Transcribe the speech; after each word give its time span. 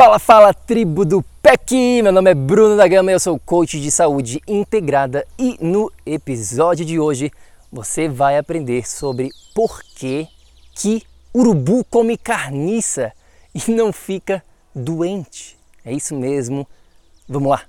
Fala, 0.00 0.18
fala, 0.18 0.54
tribo 0.54 1.04
do 1.04 1.22
PEC! 1.42 2.00
Meu 2.02 2.10
nome 2.10 2.30
é 2.30 2.34
Bruno 2.34 2.74
da 2.74 2.88
Gama, 2.88 3.12
eu 3.12 3.20
sou 3.20 3.38
coach 3.38 3.78
de 3.78 3.90
saúde 3.90 4.40
integrada 4.48 5.26
e 5.38 5.58
no 5.60 5.92
episódio 6.06 6.86
de 6.86 6.98
hoje 6.98 7.30
você 7.70 8.08
vai 8.08 8.38
aprender 8.38 8.88
sobre 8.88 9.28
por 9.54 9.82
que, 9.82 10.26
que 10.74 11.02
urubu 11.36 11.84
come 11.84 12.16
carniça 12.16 13.12
e 13.54 13.70
não 13.70 13.92
fica 13.92 14.42
doente. 14.74 15.58
É 15.84 15.92
isso 15.92 16.16
mesmo. 16.16 16.66
Vamos 17.28 17.50
lá! 17.50 17.60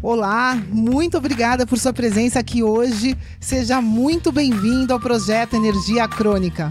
Olá, 0.00 0.54
muito 0.68 1.18
obrigada 1.18 1.66
por 1.66 1.76
sua 1.76 1.92
presença 1.92 2.38
aqui 2.38 2.62
hoje. 2.62 3.18
Seja 3.40 3.82
muito 3.82 4.30
bem-vindo 4.30 4.92
ao 4.92 5.00
projeto 5.00 5.56
Energia 5.56 6.06
Crônica. 6.06 6.70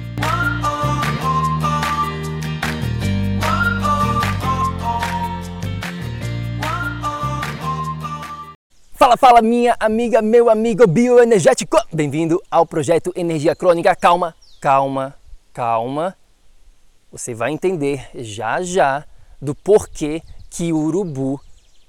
Fala, 9.01 9.17
fala, 9.17 9.41
minha 9.41 9.75
amiga, 9.79 10.21
meu 10.21 10.47
amigo 10.47 10.85
bioenergético! 10.85 11.75
Bem-vindo 11.91 12.39
ao 12.51 12.67
projeto 12.67 13.11
Energia 13.15 13.55
Crônica. 13.55 13.95
Calma, 13.95 14.35
calma, 14.61 15.15
calma. 15.51 16.15
Você 17.11 17.33
vai 17.33 17.51
entender 17.51 18.07
já 18.13 18.61
já 18.61 19.03
do 19.41 19.55
porquê 19.55 20.21
que 20.51 20.71
o 20.71 20.77
urubu 20.77 21.41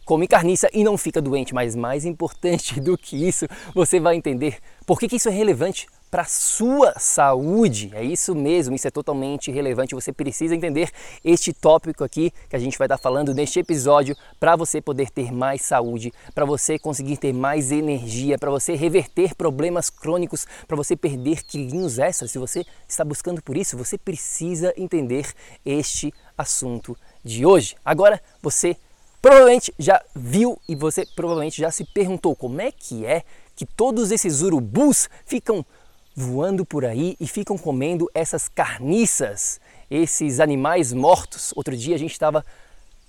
come 0.06 0.26
carniça 0.26 0.70
e 0.72 0.82
não 0.82 0.96
fica 0.96 1.20
doente. 1.20 1.54
Mas 1.54 1.76
mais 1.76 2.06
importante 2.06 2.80
do 2.80 2.96
que 2.96 3.28
isso, 3.28 3.46
você 3.74 4.00
vai 4.00 4.16
entender 4.16 4.56
por 4.86 4.98
que, 4.98 5.06
que 5.06 5.16
isso 5.16 5.28
é 5.28 5.32
relevante 5.32 5.86
para 6.12 6.26
sua 6.26 6.92
saúde. 6.98 7.90
É 7.94 8.04
isso 8.04 8.34
mesmo, 8.34 8.76
isso 8.76 8.86
é 8.86 8.90
totalmente 8.90 9.50
relevante. 9.50 9.94
Você 9.94 10.12
precisa 10.12 10.54
entender 10.54 10.90
este 11.24 11.54
tópico 11.54 12.04
aqui 12.04 12.30
que 12.50 12.54
a 12.54 12.58
gente 12.58 12.76
vai 12.76 12.84
estar 12.84 12.98
falando 12.98 13.32
neste 13.32 13.58
episódio 13.58 14.14
para 14.38 14.54
você 14.54 14.78
poder 14.82 15.08
ter 15.08 15.32
mais 15.32 15.62
saúde, 15.62 16.12
para 16.34 16.44
você 16.44 16.78
conseguir 16.78 17.16
ter 17.16 17.32
mais 17.32 17.72
energia, 17.72 18.36
para 18.36 18.50
você 18.50 18.74
reverter 18.74 19.34
problemas 19.34 19.88
crônicos, 19.88 20.46
para 20.68 20.76
você 20.76 20.94
perder 20.94 21.44
quilinhos 21.44 21.98
extras. 21.98 22.30
Se 22.30 22.38
você 22.38 22.62
está 22.86 23.06
buscando 23.06 23.40
por 23.40 23.56
isso, 23.56 23.74
você 23.78 23.96
precisa 23.96 24.74
entender 24.76 25.32
este 25.64 26.12
assunto 26.36 26.94
de 27.24 27.46
hoje. 27.46 27.74
Agora, 27.82 28.20
você 28.42 28.76
provavelmente 29.22 29.72
já 29.78 29.98
viu 30.14 30.60
e 30.68 30.74
você 30.74 31.06
provavelmente 31.16 31.58
já 31.58 31.70
se 31.70 31.86
perguntou 31.86 32.36
como 32.36 32.60
é 32.60 32.70
que 32.70 33.06
é 33.06 33.22
que 33.56 33.64
todos 33.64 34.10
esses 34.10 34.42
urubus 34.42 35.08
ficam 35.24 35.64
voando 36.14 36.64
por 36.64 36.84
aí 36.84 37.16
e 37.18 37.26
ficam 37.26 37.56
comendo 37.56 38.10
essas 38.14 38.48
carniças, 38.48 39.60
esses 39.90 40.40
animais 40.40 40.92
mortos. 40.92 41.52
Outro 41.56 41.76
dia 41.76 41.94
a 41.94 41.98
gente 41.98 42.12
estava 42.12 42.44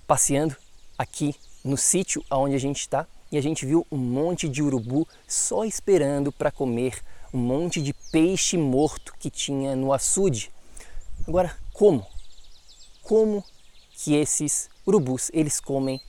passeando 0.06 0.56
aqui 0.98 1.34
no 1.64 1.76
sítio 1.76 2.24
onde 2.30 2.54
a 2.54 2.60
gente 2.60 2.80
está 2.80 3.06
e 3.30 3.38
a 3.38 3.42
gente 3.42 3.66
viu 3.66 3.86
um 3.90 3.96
monte 3.96 4.48
de 4.48 4.62
urubu 4.62 5.08
só 5.26 5.64
esperando 5.64 6.30
para 6.30 6.50
comer 6.50 7.02
um 7.32 7.38
monte 7.38 7.82
de 7.82 7.92
peixe 8.12 8.56
morto 8.56 9.12
que 9.18 9.28
tinha 9.28 9.74
no 9.74 9.92
açude. 9.92 10.50
Agora, 11.26 11.56
como? 11.72 12.06
Como 13.02 13.44
que 13.96 14.14
esses 14.14 14.70
urubus 14.86 15.30
eles 15.32 15.58
comem 15.58 16.00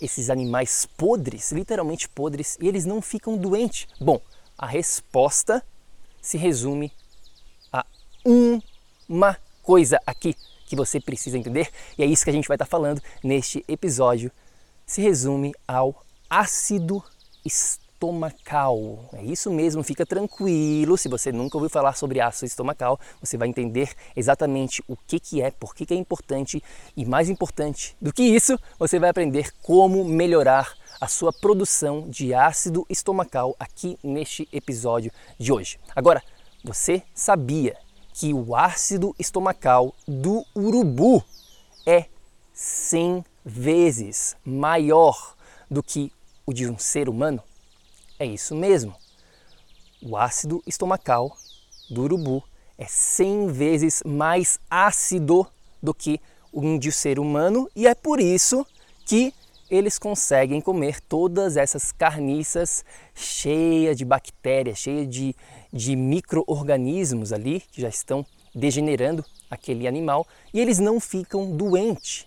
esses 0.00 0.30
animais 0.30 0.86
podres, 0.96 1.52
literalmente 1.52 2.08
podres, 2.08 2.56
e 2.60 2.66
eles 2.66 2.86
não 2.86 3.02
ficam 3.02 3.36
doentes? 3.36 3.86
Bom, 4.00 4.20
a 4.56 4.66
resposta 4.66 5.62
se 6.20 6.36
resume 6.36 6.92
a 7.72 7.84
uma 9.08 9.36
coisa 9.62 10.00
aqui 10.06 10.34
que 10.66 10.76
você 10.76 11.00
precisa 11.00 11.36
entender, 11.36 11.68
e 11.98 12.02
é 12.02 12.06
isso 12.06 12.22
que 12.22 12.30
a 12.30 12.32
gente 12.32 12.46
vai 12.46 12.54
estar 12.54 12.66
falando 12.66 13.02
neste 13.24 13.64
episódio. 13.66 14.30
Se 14.86 15.02
resume 15.02 15.52
ao 15.66 16.04
ácido 16.28 17.02
estomacal. 17.44 19.10
É 19.12 19.24
isso 19.24 19.50
mesmo, 19.50 19.82
fica 19.82 20.06
tranquilo. 20.06 20.96
Se 20.96 21.08
você 21.08 21.32
nunca 21.32 21.56
ouviu 21.56 21.68
falar 21.68 21.94
sobre 21.94 22.20
ácido 22.20 22.46
estomacal, 22.46 23.00
você 23.20 23.36
vai 23.36 23.48
entender 23.48 23.92
exatamente 24.14 24.82
o 24.86 24.96
que, 24.96 25.18
que 25.18 25.42
é, 25.42 25.50
por 25.50 25.74
que, 25.74 25.84
que 25.84 25.94
é 25.94 25.96
importante 25.96 26.62
e 26.96 27.04
mais 27.04 27.28
importante 27.28 27.96
do 28.00 28.12
que 28.12 28.22
isso, 28.22 28.58
você 28.78 28.98
vai 28.98 29.10
aprender 29.10 29.52
como 29.62 30.04
melhorar 30.04 30.72
a 31.00 31.08
sua 31.08 31.32
produção 31.32 32.08
de 32.08 32.34
ácido 32.34 32.84
estomacal 32.88 33.56
aqui 33.58 33.98
neste 34.02 34.46
episódio 34.52 35.10
de 35.38 35.50
hoje. 35.50 35.78
Agora, 35.96 36.22
você 36.62 37.02
sabia 37.14 37.76
que 38.12 38.34
o 38.34 38.54
ácido 38.54 39.14
estomacal 39.18 39.94
do 40.06 40.44
urubu 40.54 41.24
é 41.86 42.06
100 42.52 43.24
vezes 43.44 44.36
maior 44.44 45.34
do 45.70 45.82
que 45.82 46.12
o 46.44 46.52
de 46.52 46.68
um 46.68 46.78
ser 46.78 47.08
humano? 47.08 47.42
É 48.18 48.26
isso 48.26 48.54
mesmo. 48.54 48.94
O 50.02 50.16
ácido 50.16 50.62
estomacal 50.66 51.34
do 51.88 52.02
urubu 52.02 52.44
é 52.76 52.86
100 52.86 53.46
vezes 53.48 54.02
mais 54.04 54.58
ácido 54.68 55.46
do 55.82 55.94
que 55.94 56.20
o 56.52 56.78
de 56.78 56.88
um 56.88 56.92
ser 56.92 57.18
humano 57.18 57.70
e 57.74 57.86
é 57.86 57.94
por 57.94 58.20
isso 58.20 58.66
que 59.06 59.32
eles 59.70 59.98
conseguem 59.98 60.60
comer 60.60 61.00
todas 61.00 61.56
essas 61.56 61.92
carniças 61.92 62.84
cheias 63.14 63.96
de 63.96 64.04
bactérias, 64.04 64.78
cheias 64.78 65.08
de, 65.08 65.34
de 65.72 65.94
micro-organismos 65.94 67.32
ali 67.32 67.60
que 67.72 67.80
já 67.80 67.88
estão 67.88 68.26
degenerando 68.54 69.24
aquele 69.48 69.86
animal 69.86 70.26
e 70.52 70.60
eles 70.60 70.78
não 70.78 70.98
ficam 70.98 71.56
doentes. 71.56 72.26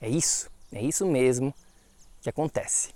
É 0.00 0.08
isso, 0.08 0.50
é 0.72 0.82
isso 0.82 1.06
mesmo 1.06 1.54
que 2.20 2.28
acontece. 2.28 2.90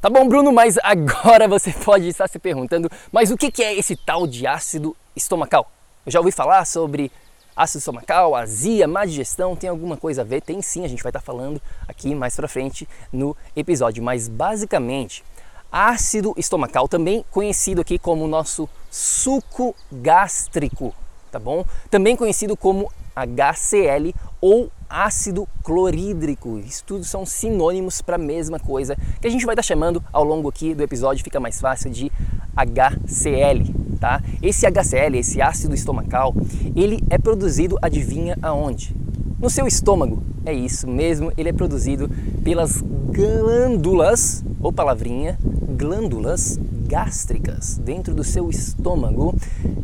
Tá 0.00 0.08
bom, 0.08 0.28
Bruno, 0.28 0.52
mas 0.52 0.76
agora 0.82 1.46
você 1.48 1.72
pode 1.72 2.08
estar 2.08 2.28
se 2.28 2.38
perguntando: 2.38 2.90
mas 3.12 3.30
o 3.30 3.36
que 3.36 3.62
é 3.62 3.74
esse 3.74 3.96
tal 3.96 4.26
de 4.26 4.46
ácido 4.46 4.96
estomacal? 5.14 5.70
Eu 6.04 6.12
já 6.12 6.20
ouvi 6.20 6.32
falar 6.32 6.64
sobre 6.64 7.12
ácido 7.58 7.80
estomacal, 7.80 8.36
azia, 8.36 8.86
má 8.86 9.04
digestão, 9.04 9.56
tem 9.56 9.68
alguma 9.68 9.96
coisa 9.96 10.22
a 10.22 10.24
ver? 10.24 10.40
Tem 10.40 10.62
sim, 10.62 10.84
a 10.84 10.88
gente 10.88 11.02
vai 11.02 11.10
estar 11.10 11.20
falando 11.20 11.60
aqui 11.88 12.14
mais 12.14 12.36
pra 12.36 12.46
frente 12.46 12.88
no 13.12 13.36
episódio, 13.56 14.00
mas 14.00 14.28
basicamente, 14.28 15.24
ácido 15.70 16.32
estomacal, 16.36 16.86
também 16.86 17.24
conhecido 17.32 17.80
aqui 17.80 17.98
como 17.98 18.28
nosso 18.28 18.68
suco 18.88 19.74
gástrico, 19.90 20.94
tá 21.32 21.40
bom? 21.40 21.64
Também 21.90 22.14
conhecido 22.14 22.56
como 22.56 22.92
HCl 23.16 24.14
ou 24.40 24.70
ácido 24.88 25.48
clorídrico. 25.64 26.60
Isso 26.60 26.84
tudo 26.86 27.04
são 27.04 27.26
sinônimos 27.26 28.00
para 28.00 28.14
a 28.14 28.18
mesma 28.18 28.60
coisa 28.60 28.96
que 29.20 29.26
a 29.26 29.30
gente 29.30 29.44
vai 29.44 29.54
estar 29.54 29.64
chamando 29.64 30.02
ao 30.12 30.22
longo 30.22 30.48
aqui 30.48 30.74
do 30.74 30.82
episódio, 30.84 31.24
fica 31.24 31.40
mais 31.40 31.60
fácil 31.60 31.90
de 31.90 32.12
HCl, 32.56 33.87
tá? 33.98 34.22
Esse 34.42 34.66
HCl, 34.66 35.16
esse 35.16 35.42
ácido 35.42 35.74
estomacal, 35.74 36.34
ele 36.74 37.02
é 37.10 37.18
produzido, 37.18 37.78
adivinha 37.82 38.38
aonde? 38.40 38.94
No 39.38 39.50
seu 39.50 39.66
estômago. 39.66 40.22
É 40.44 40.52
isso 40.52 40.88
mesmo, 40.88 41.32
ele 41.36 41.50
é 41.50 41.52
produzido 41.52 42.08
pelas 42.42 42.80
glândulas, 42.80 44.42
ou 44.60 44.72
palavrinha, 44.72 45.38
glândulas 45.76 46.58
gástricas 46.86 47.76
dentro 47.78 48.14
do 48.14 48.24
seu 48.24 48.48
estômago. 48.48 49.34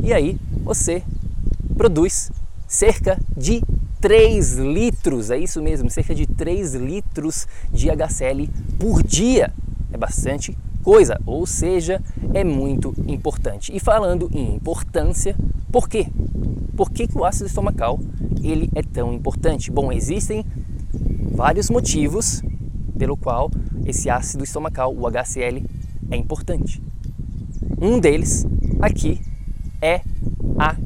E 0.01 0.13
aí 0.13 0.39
você 0.65 1.03
produz 1.77 2.31
cerca 2.67 3.19
de 3.37 3.63
3 4.01 4.59
litros, 4.59 5.31
é 5.31 5.39
isso 5.39 5.63
mesmo, 5.63 5.91
cerca 5.91 6.15
de 6.15 6.27
3 6.27 6.75
litros 6.75 7.47
de 7.73 7.89
HCl 7.91 8.49
por 8.79 9.03
dia. 9.03 9.53
É 9.93 9.97
bastante 9.97 10.57
coisa, 10.85 11.19
ou 11.25 11.47
seja, 11.47 12.01
é 12.35 12.45
muito 12.45 12.95
importante. 13.09 13.75
E 13.75 13.81
falando 13.81 14.31
em 14.33 14.55
importância, 14.55 15.35
por 15.73 15.89
quê? 15.89 16.07
Por 16.77 16.91
que, 16.91 17.09
que 17.09 17.17
o 17.17 17.25
ácido 17.25 17.47
estomacal 17.47 17.99
ele 18.43 18.69
é 18.75 18.83
tão 18.83 19.13
importante? 19.13 19.71
Bom, 19.71 19.91
existem 19.91 20.45
vários 21.33 21.71
motivos 21.71 22.43
pelo 22.99 23.17
qual 23.17 23.51
esse 23.87 24.11
ácido 24.11 24.45
estomacal, 24.45 24.95
o 24.95 25.09
HCl, 25.11 25.65
é 26.11 26.17
importante. 26.17 26.83
Um 27.81 27.99
deles 27.99 28.47
aqui 28.81 29.21
é 29.81 30.03
a 30.59 30.77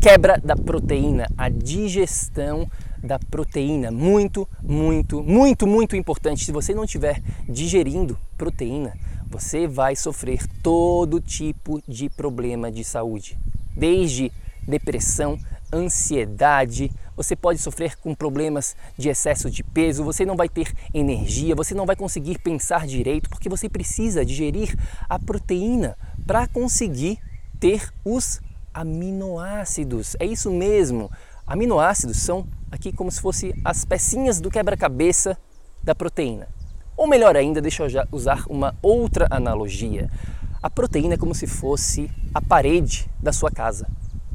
quebra 0.00 0.38
da 0.44 0.56
proteína, 0.56 1.28
a 1.38 1.48
digestão 1.48 2.68
da 3.02 3.18
proteína. 3.18 3.90
Muito, 3.90 4.48
muito, 4.62 5.22
muito, 5.22 5.66
muito 5.66 5.94
importante. 5.94 6.44
Se 6.44 6.52
você 6.52 6.74
não 6.74 6.84
estiver 6.84 7.22
digerindo 7.48 8.18
proteína, 8.36 8.94
você 9.34 9.66
vai 9.66 9.96
sofrer 9.96 10.46
todo 10.62 11.20
tipo 11.20 11.82
de 11.88 12.08
problema 12.08 12.70
de 12.70 12.84
saúde, 12.84 13.36
desde 13.76 14.30
depressão, 14.62 15.36
ansiedade, 15.72 16.88
você 17.16 17.34
pode 17.34 17.58
sofrer 17.58 17.96
com 17.96 18.14
problemas 18.14 18.76
de 18.96 19.08
excesso 19.08 19.50
de 19.50 19.64
peso, 19.64 20.04
você 20.04 20.24
não 20.24 20.36
vai 20.36 20.48
ter 20.48 20.72
energia, 20.94 21.56
você 21.56 21.74
não 21.74 21.84
vai 21.84 21.96
conseguir 21.96 22.38
pensar 22.38 22.86
direito, 22.86 23.28
porque 23.28 23.48
você 23.48 23.68
precisa 23.68 24.24
digerir 24.24 24.72
a 25.08 25.18
proteína 25.18 25.98
para 26.24 26.46
conseguir 26.46 27.18
ter 27.58 27.92
os 28.04 28.40
aminoácidos. 28.72 30.14
É 30.20 30.26
isso 30.26 30.48
mesmo. 30.48 31.10
Aminoácidos 31.44 32.18
são 32.18 32.46
aqui 32.70 32.92
como 32.92 33.10
se 33.10 33.20
fossem 33.20 33.52
as 33.64 33.84
pecinhas 33.84 34.40
do 34.40 34.48
quebra-cabeça 34.48 35.36
da 35.82 35.92
proteína. 35.92 36.46
Ou 36.96 37.06
melhor 37.06 37.36
ainda, 37.36 37.60
deixa 37.60 37.84
eu 37.84 38.06
usar 38.12 38.44
uma 38.48 38.74
outra 38.80 39.26
analogia. 39.30 40.08
A 40.62 40.70
proteína 40.70 41.14
é 41.14 41.16
como 41.18 41.34
se 41.34 41.46
fosse 41.46 42.10
a 42.32 42.40
parede 42.40 43.10
da 43.22 43.32
sua 43.32 43.50
casa, 43.50 43.86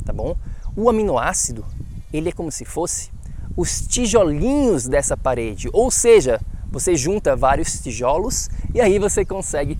tá 0.06 0.14
bom? 0.14 0.36
O 0.76 0.90
aminoácido, 0.90 1.66
ele 2.12 2.30
é 2.30 2.32
como 2.32 2.52
se 2.52 2.66
fosse 2.66 3.12
os 3.56 3.82
tijolinhos 3.88 4.88
dessa 4.88 5.18
parede, 5.18 5.70
ou 5.74 5.90
seja, 5.90 6.40
você 6.72 6.96
junta 6.96 7.36
vários 7.36 7.80
tijolos 7.82 8.50
e 8.74 8.80
aí 8.80 9.00
você 9.00 9.26
consegue 9.26 9.78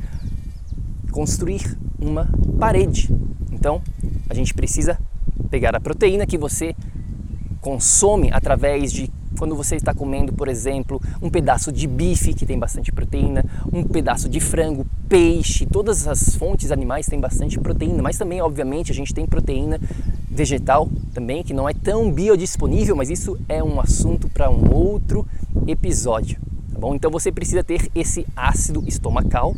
construir 1.12 1.78
uma 2.00 2.28
parede. 2.60 3.14
Então, 3.52 3.82
a 4.30 4.34
gente 4.34 4.54
precisa 4.54 4.98
pegar 5.50 5.76
a 5.76 5.80
proteína 5.80 6.26
que 6.26 6.38
você 6.38 6.76
consome 7.62 8.32
através 8.32 8.92
de 8.92 9.12
quando 9.38 9.56
você 9.56 9.76
está 9.76 9.94
comendo, 9.94 10.34
por 10.34 10.48
exemplo, 10.48 11.02
um 11.22 11.30
pedaço 11.30 11.72
de 11.72 11.88
bife 11.88 12.34
que 12.34 12.46
tem 12.46 12.58
bastante 12.58 12.92
proteína, 12.92 13.46
um 13.72 13.84
pedaço 13.84 14.28
de 14.30 14.40
frango, 14.40 14.86
peixe, 15.08 15.66
todas 15.66 16.08
as 16.08 16.36
fontes 16.36 16.72
animais 16.72 17.08
têm 17.08 17.20
bastante 17.20 17.60
proteína, 17.60 18.02
mas 18.02 18.18
também, 18.18 18.42
obviamente, 18.42 18.92
a 18.92 18.96
gente 18.96 19.14
tem 19.14 19.26
proteína 19.26 19.80
vegetal 20.30 20.90
também, 21.14 21.44
que 21.44 21.54
não 21.54 21.68
é 21.68 21.74
tão 21.74 22.12
biodisponível, 22.12 22.96
mas 22.96 23.10
isso 23.10 23.38
é 23.48 23.64
um 23.64 23.80
assunto 23.80 24.30
para 24.30 24.50
um 24.50 24.74
outro 24.74 25.26
episódio, 25.68 26.40
tá 26.72 26.80
bom? 26.80 26.96
Então 26.96 27.12
você 27.12 27.32
precisa 27.32 27.64
ter 27.64 27.90
esse 27.96 28.26
ácido 28.36 28.84
estomacal 28.88 29.56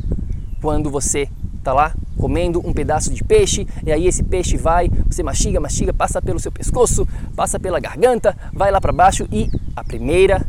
quando 0.62 0.89
você 0.89 1.27
está 1.61 1.73
lá 1.73 1.93
comendo 2.17 2.59
um 2.67 2.73
pedaço 2.73 3.13
de 3.13 3.23
peixe 3.23 3.67
e 3.85 3.91
aí 3.91 4.07
esse 4.07 4.23
peixe 4.23 4.57
vai, 4.57 4.89
você 5.07 5.23
mastiga, 5.23 5.59
mastiga, 5.59 5.93
passa 5.93 6.21
pelo 6.21 6.39
seu 6.39 6.51
pescoço, 6.51 7.07
passa 7.35 7.59
pela 7.59 7.79
garganta, 7.79 8.35
vai 8.51 8.71
lá 8.71 8.81
para 8.81 8.91
baixo 8.91 9.27
e 9.31 9.49
a 9.75 9.83
primeira 9.83 10.45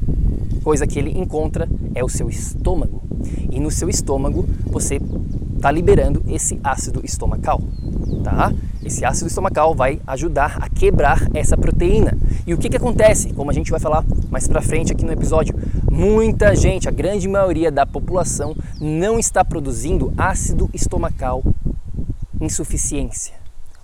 coisa 0.64 0.86
que 0.86 0.98
ele 0.98 1.18
encontra 1.18 1.68
é 1.94 2.02
o 2.02 2.08
seu 2.08 2.28
estômago. 2.28 3.02
E 3.50 3.60
no 3.60 3.70
seu 3.70 3.88
estômago 3.88 4.48
você 4.66 5.00
está 5.56 5.70
liberando 5.70 6.22
esse 6.28 6.58
ácido 6.64 7.00
estomacal, 7.04 7.60
tá? 8.24 8.52
Esse 8.92 9.06
ácido 9.06 9.28
estomacal 9.28 9.74
vai 9.74 9.98
ajudar 10.06 10.58
a 10.60 10.68
quebrar 10.68 11.26
essa 11.32 11.56
proteína. 11.56 12.14
E 12.46 12.52
o 12.52 12.58
que, 12.58 12.68
que 12.68 12.76
acontece? 12.76 13.32
Como 13.32 13.50
a 13.50 13.54
gente 13.54 13.70
vai 13.70 13.80
falar 13.80 14.04
mais 14.30 14.46
para 14.46 14.60
frente 14.60 14.92
aqui 14.92 15.02
no 15.02 15.10
episódio, 15.10 15.54
muita 15.90 16.54
gente, 16.54 16.90
a 16.90 16.92
grande 16.92 17.26
maioria 17.26 17.72
da 17.72 17.86
população, 17.86 18.54
não 18.78 19.18
está 19.18 19.42
produzindo 19.42 20.12
ácido 20.14 20.68
estomacal 20.74 21.42
insuficiência. 22.38 23.32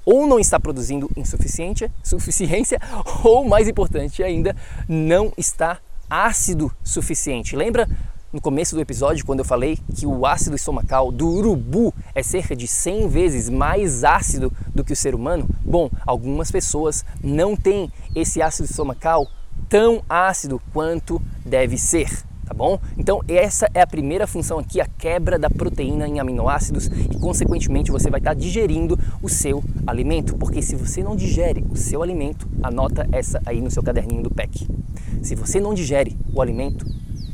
Ou 0.05 0.27
não 0.27 0.39
está 0.39 0.61
produzindo 0.61 1.11
insuficiência, 1.17 1.91
suficiência, 2.05 2.79
ou 3.25 3.49
mais 3.49 3.67
importante 3.67 4.23
ainda, 4.23 4.55
não 4.87 5.33
está 5.39 5.79
ácido 6.11 6.71
suficiente. 6.85 7.57
Lembra 7.57 7.89
no 8.33 8.41
começo 8.41 8.75
do 8.75 8.81
episódio 8.81 9.25
quando 9.25 9.39
eu 9.39 9.45
falei 9.45 9.79
que 9.95 10.07
o 10.07 10.27
ácido 10.27 10.55
estomacal 10.55 11.11
do 11.11 11.29
urubu 11.29 11.95
é 12.15 12.23
cerca 12.23 12.55
de 12.55 12.67
100 12.67 13.09
vezes 13.09 13.49
mais 13.49 14.05
ácido 14.05 14.53
do 14.75 14.85
que 14.85 14.93
o 14.93 14.97
ser 14.97 15.15
humano? 15.15 15.49
Bom, 15.65 15.91
algumas 16.07 16.51
pessoas 16.51 17.05
não 17.23 17.57
têm 17.57 17.91
esse 18.15 18.43
ácido 18.43 18.69
estomacal 18.69 19.27
tão 19.69 20.03
ácido 20.09 20.61
quanto 20.73 21.21
deve 21.45 21.79
ser 21.79 22.27
tá 22.45 22.55
bom? 22.55 22.81
Então 22.97 23.23
essa 23.29 23.69
é 23.75 23.83
a 23.83 23.87
primeira 23.87 24.27
função 24.27 24.59
aqui, 24.59 24.81
a 24.81 24.87
quebra 24.87 25.39
da 25.39 25.51
proteína 25.51 26.09
em 26.09 26.19
aminoácidos 26.19 26.87
e 26.87 27.19
consequentemente 27.19 27.91
você 27.91 28.09
vai 28.09 28.21
estar 28.21 28.33
digerindo 28.33 28.99
o 29.23 29.29
seu 29.29 29.63
alimento, 29.87 30.35
porque 30.37 30.63
se 30.63 30.75
você 30.75 31.03
não 31.03 31.15
digere 31.15 31.63
o 31.69 31.77
seu 31.77 32.03
alimento, 32.03 32.49
anota 32.63 33.07
essa 33.13 33.39
aí 33.45 33.61
no 33.61 33.71
seu 33.71 33.83
caderninho 33.83 34.23
do 34.23 34.31
PEC. 34.31 34.67
Se 35.23 35.35
você 35.35 35.61
não 35.61 35.75
digere 35.75 36.17
o 36.33 36.41
alimento, 36.41 36.87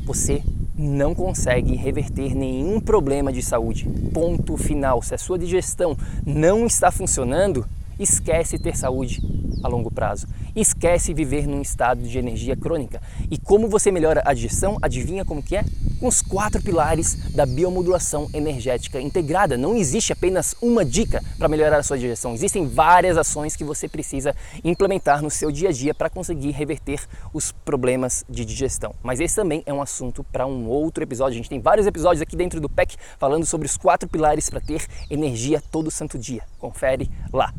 você 0.05 0.43
não 0.77 1.15
consegue 1.15 1.75
reverter 1.75 2.35
nenhum 2.35 2.79
problema 2.79 3.31
de 3.31 3.41
saúde. 3.41 3.87
Ponto 4.13 4.57
final. 4.57 5.01
Se 5.01 5.15
a 5.15 5.17
sua 5.17 5.39
digestão 5.39 5.97
não 6.25 6.65
está 6.65 6.91
funcionando, 6.91 7.65
esquece 7.99 8.59
ter 8.59 8.75
saúde 8.75 9.21
a 9.63 9.67
longo 9.67 9.89
prazo. 9.89 10.27
Esquece 10.55 11.13
viver 11.13 11.47
num 11.47 11.61
estado 11.61 12.01
de 12.01 12.17
energia 12.17 12.55
crônica. 12.55 13.01
E 13.29 13.37
como 13.37 13.67
você 13.67 13.91
melhora 13.91 14.21
a 14.25 14.33
digestão? 14.33 14.77
Adivinha 14.81 15.25
como 15.25 15.43
que 15.43 15.57
é? 15.57 15.65
Com 15.99 16.07
os 16.07 16.21
quatro 16.21 16.61
pilares 16.61 17.33
da 17.33 17.45
biomodulação 17.45 18.29
energética 18.33 19.01
integrada. 19.01 19.57
Não 19.57 19.75
existe 19.75 20.13
apenas 20.13 20.55
uma 20.61 20.85
dica 20.85 21.21
para 21.37 21.49
melhorar 21.49 21.79
a 21.79 21.83
sua 21.83 21.97
digestão. 21.97 22.33
Existem 22.33 22.67
várias 22.67 23.17
ações 23.17 23.55
que 23.55 23.65
você 23.65 23.89
precisa 23.89 24.33
implementar 24.63 25.21
no 25.21 25.29
seu 25.29 25.51
dia 25.51 25.69
a 25.69 25.71
dia 25.73 25.93
para 25.93 26.09
conseguir 26.09 26.51
reverter 26.51 27.01
os 27.33 27.51
problemas 27.51 28.23
de 28.29 28.45
digestão. 28.45 28.95
Mas 29.03 29.19
esse 29.19 29.35
também 29.35 29.61
é 29.65 29.73
um 29.73 29.81
assunto 29.81 30.23
para 30.23 30.47
um 30.47 30.67
outro 30.67 31.03
episódio. 31.03 31.33
A 31.33 31.37
gente 31.37 31.49
tem 31.49 31.59
vários 31.59 31.85
episódios 31.85 32.21
aqui 32.21 32.37
dentro 32.37 32.61
do 32.61 32.69
PEC 32.69 32.95
falando 33.19 33.45
sobre 33.45 33.67
os 33.67 33.75
quatro 33.75 34.07
pilares 34.07 34.49
para 34.49 34.61
ter 34.61 34.85
energia 35.09 35.61
todo 35.69 35.91
santo 35.91 36.17
dia. 36.17 36.43
Confere 36.57 37.11
lá. 37.33 37.53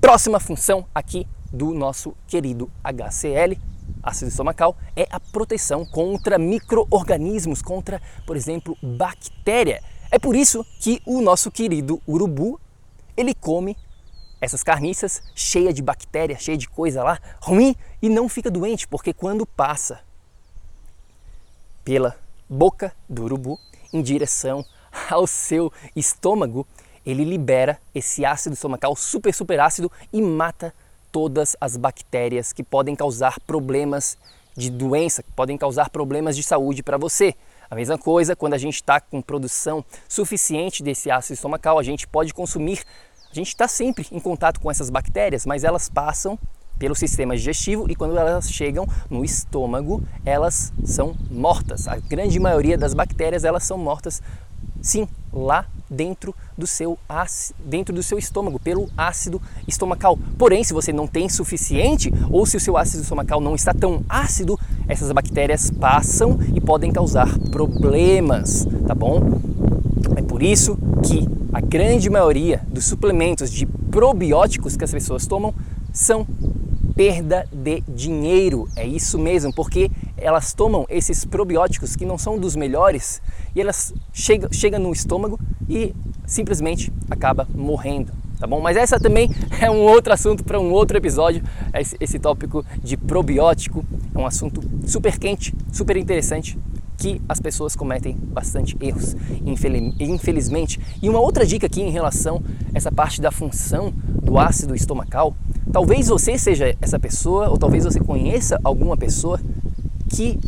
Próxima 0.00 0.38
função 0.38 0.84
aqui 0.94 1.26
do 1.52 1.72
nosso 1.74 2.14
querido 2.26 2.70
HCl, 2.82 3.58
ácido 4.02 4.30
estomacal, 4.30 4.76
é 4.96 5.06
a 5.10 5.20
proteção 5.20 5.84
contra 5.84 6.38
micro-organismos, 6.38 7.60
contra, 7.60 8.00
por 8.26 8.36
exemplo, 8.36 8.76
bactéria. 8.82 9.82
É 10.10 10.18
por 10.18 10.34
isso 10.34 10.64
que 10.80 11.02
o 11.06 11.20
nosso 11.20 11.50
querido 11.50 12.00
urubu, 12.06 12.60
ele 13.16 13.34
come 13.34 13.76
essas 14.40 14.62
carniças 14.62 15.22
cheia 15.34 15.72
de 15.72 15.82
bactéria, 15.82 16.38
cheia 16.38 16.58
de 16.58 16.68
coisa 16.68 17.04
lá 17.04 17.20
ruim 17.40 17.76
e 18.00 18.08
não 18.08 18.28
fica 18.28 18.50
doente, 18.50 18.88
porque 18.88 19.12
quando 19.12 19.46
passa 19.46 20.00
pela 21.84 22.16
boca 22.48 22.92
do 23.08 23.24
urubu 23.24 23.58
em 23.92 24.02
direção 24.02 24.64
ao 25.08 25.26
seu 25.26 25.72
estômago, 25.94 26.66
ele 27.04 27.24
libera 27.24 27.80
esse 27.94 28.24
ácido 28.24 28.54
estomacal 28.54 28.94
super, 28.96 29.32
super 29.32 29.60
ácido 29.60 29.90
e 30.12 30.20
mata 30.20 30.74
todas 31.12 31.54
as 31.60 31.76
bactérias 31.76 32.52
que 32.52 32.64
podem 32.64 32.96
causar 32.96 33.38
problemas 33.46 34.18
de 34.56 34.70
doença, 34.70 35.22
que 35.22 35.30
podem 35.32 35.56
causar 35.56 35.90
problemas 35.90 36.34
de 36.34 36.42
saúde 36.42 36.82
para 36.82 36.96
você. 36.96 37.34
A 37.70 37.74
mesma 37.74 37.96
coisa 37.96 38.34
quando 38.34 38.54
a 38.54 38.58
gente 38.58 38.74
está 38.74 39.00
com 39.00 39.22
produção 39.22 39.84
suficiente 40.08 40.82
desse 40.82 41.10
ácido 41.10 41.34
estomacal, 41.34 41.78
a 41.78 41.82
gente 41.82 42.08
pode 42.08 42.34
consumir. 42.34 42.82
A 43.30 43.34
gente 43.34 43.48
está 43.48 43.68
sempre 43.68 44.06
em 44.10 44.20
contato 44.20 44.60
com 44.60 44.70
essas 44.70 44.90
bactérias, 44.90 45.46
mas 45.46 45.64
elas 45.64 45.88
passam 45.88 46.38
pelo 46.78 46.94
sistema 46.94 47.36
digestivo 47.36 47.86
e 47.88 47.94
quando 47.94 48.18
elas 48.18 48.50
chegam 48.50 48.86
no 49.08 49.24
estômago, 49.24 50.02
elas 50.24 50.72
são 50.84 51.14
mortas. 51.30 51.86
A 51.86 51.96
grande 51.96 52.40
maioria 52.40 52.76
das 52.76 52.92
bactérias 52.92 53.44
elas 53.44 53.62
são 53.62 53.78
mortas 53.78 54.20
Sim, 54.82 55.06
lá 55.32 55.64
dentro 55.88 56.34
do 56.58 56.66
seu 56.66 56.98
dentro 57.64 57.94
do 57.94 58.02
seu 58.02 58.18
estômago, 58.18 58.58
pelo 58.58 58.88
ácido 58.96 59.40
estomacal. 59.68 60.18
Porém, 60.36 60.64
se 60.64 60.74
você 60.74 60.92
não 60.92 61.06
tem 61.06 61.28
suficiente 61.28 62.12
ou 62.30 62.44
se 62.44 62.56
o 62.56 62.60
seu 62.60 62.76
ácido 62.76 63.02
estomacal 63.02 63.40
não 63.40 63.54
está 63.54 63.72
tão 63.72 64.04
ácido, 64.08 64.58
essas 64.88 65.12
bactérias 65.12 65.70
passam 65.70 66.38
e 66.52 66.60
podem 66.60 66.90
causar 66.90 67.38
problemas, 67.50 68.66
tá 68.86 68.94
bom? 68.94 69.40
É 70.16 70.22
por 70.22 70.42
isso 70.42 70.76
que 71.04 71.28
a 71.52 71.60
grande 71.60 72.10
maioria 72.10 72.60
dos 72.66 72.84
suplementos 72.84 73.50
de 73.50 73.66
probióticos 73.66 74.76
que 74.76 74.84
as 74.84 74.90
pessoas 74.90 75.26
tomam 75.26 75.54
são 75.92 76.26
perda 76.94 77.46
de 77.52 77.82
dinheiro. 77.88 78.68
É 78.76 78.86
isso 78.86 79.18
mesmo, 79.18 79.52
porque 79.52 79.90
elas 80.16 80.52
tomam 80.52 80.86
esses 80.88 81.24
probióticos 81.24 81.96
que 81.96 82.04
não 82.04 82.18
são 82.18 82.38
dos 82.38 82.56
melhores 82.56 83.20
e 83.54 83.60
elas 83.60 83.92
chegam, 84.12 84.52
chegam 84.52 84.80
no 84.80 84.92
estômago 84.92 85.38
e 85.68 85.94
simplesmente 86.26 86.92
acaba 87.10 87.46
morrendo. 87.54 88.12
Tá 88.38 88.46
bom? 88.46 88.60
Mas 88.60 88.76
essa 88.76 88.98
também 88.98 89.30
é 89.60 89.70
um 89.70 89.80
outro 89.82 90.12
assunto 90.12 90.42
para 90.42 90.58
um 90.58 90.72
outro 90.72 90.96
episódio. 90.96 91.42
Esse, 91.74 91.96
esse 92.00 92.18
tópico 92.18 92.64
de 92.82 92.96
probiótico 92.96 93.84
é 94.14 94.18
um 94.18 94.26
assunto 94.26 94.60
super 94.86 95.18
quente, 95.18 95.54
super 95.72 95.96
interessante 95.96 96.58
que 97.02 97.20
as 97.28 97.40
pessoas 97.40 97.74
cometem 97.74 98.16
bastante 98.16 98.76
erros, 98.80 99.16
infelizmente. 99.98 100.78
E 101.02 101.08
uma 101.08 101.18
outra 101.18 101.44
dica 101.44 101.66
aqui 101.66 101.82
em 101.82 101.90
relação 101.90 102.40
a 102.72 102.78
essa 102.78 102.92
parte 102.92 103.20
da 103.20 103.32
função 103.32 103.92
do 104.22 104.38
ácido 104.38 104.72
estomacal, 104.72 105.34
talvez 105.72 106.08
você 106.08 106.38
seja 106.38 106.76
essa 106.80 106.98
pessoa, 106.98 107.48
ou 107.48 107.56
talvez 107.56 107.84
você 107.84 107.98
conheça 107.98 108.60
alguma 108.62 108.96
pessoa 108.96 109.40
que 110.08 110.38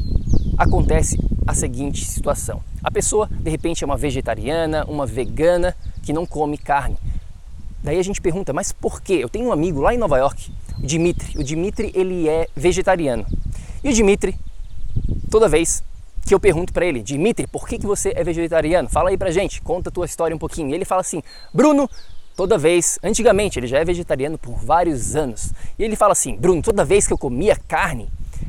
acontece 0.59 1.19
a 1.47 1.55
seguinte 1.55 2.05
situação. 2.05 2.61
A 2.83 2.91
pessoa, 2.91 3.29
de 3.29 3.51
repente, 3.51 3.83
é 3.83 3.87
uma 3.87 3.97
vegetariana, 3.97 4.85
uma 4.85 5.07
vegana 5.07 5.75
que 6.03 6.13
não 6.13 6.27
come 6.27 6.59
carne. 6.59 6.97
Daí 7.83 7.99
a 7.99 8.03
gente 8.03 8.21
pergunta, 8.21 8.53
mas 8.53 8.73
por 8.73 9.01
quê? 9.01 9.15
Eu 9.15 9.29
tenho 9.29 9.49
um 9.49 9.53
amigo 9.53 9.81
lá 9.81 9.95
em 9.95 9.99
Nova 9.99 10.19
York, 10.19 10.53
o 10.79 10.87
Dimitri. 10.87 11.39
O 11.39 11.43
Dimitri, 11.43 11.91
ele 11.95 12.29
é 12.29 12.47
vegetariano. 12.55 13.27
E 13.83 13.89
o 13.89 13.93
Dimitri, 13.93 14.37
toda 15.31 15.49
vez 15.49 15.83
que 16.27 16.35
eu 16.35 16.41
pergunto 16.41 16.73
para 16.73 16.87
ele, 16.87 17.03
Dimitri, 17.03 17.47
por 17.47 17.69
que, 17.69 17.79
que 17.79 17.87
você 17.87 18.13
é 18.15 18.25
vegetariano? 18.25 18.89
Fala 18.89 19.11
aí 19.11 19.19
pra 19.19 19.31
gente, 19.31 19.61
conta 19.61 19.91
a 19.91 19.93
tua 19.93 20.07
história 20.07 20.35
um 20.35 20.39
pouquinho. 20.39 20.71
E 20.71 20.75
ele 20.75 20.87
fala 20.87 21.03
assim, 21.03 21.23
Bruno, 21.53 21.89
toda 22.37 22.59
vez, 22.59 22.99
antigamente 23.03 23.59
ele 23.59 23.67
já 23.67 23.79
é 23.79 23.85
vegetariano 23.85 24.39
por 24.39 24.55
vários 24.55 25.17
anos, 25.17 25.53
e 25.79 25.85
ele 25.85 25.97
fala 25.97 26.13
assim, 26.13 26.37
Bruno, 26.37 26.63
toda 26.63 26.85
vez 26.85 27.07
que 27.07 27.13
eu 27.13 27.19
comia 27.19 27.57
carne, 27.57 28.09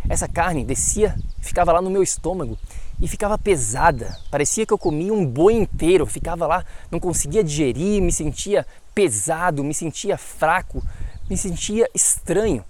essa 0.09 0.27
carne 0.27 0.63
descia, 0.63 1.15
ficava 1.41 1.71
lá 1.71 1.81
no 1.81 1.89
meu 1.89 2.03
estômago 2.03 2.57
e 2.99 3.07
ficava 3.07 3.37
pesada. 3.37 4.17
Parecia 4.29 4.65
que 4.65 4.73
eu 4.73 4.77
comia 4.77 5.13
um 5.13 5.25
boi 5.25 5.53
inteiro, 5.53 6.05
ficava 6.05 6.47
lá, 6.47 6.65
não 6.91 6.99
conseguia 6.99 7.43
digerir, 7.43 8.01
me 8.01 8.11
sentia 8.11 8.65
pesado, 8.93 9.63
me 9.63 9.73
sentia 9.73 10.17
fraco, 10.17 10.83
me 11.29 11.37
sentia 11.37 11.89
estranho. 11.93 12.63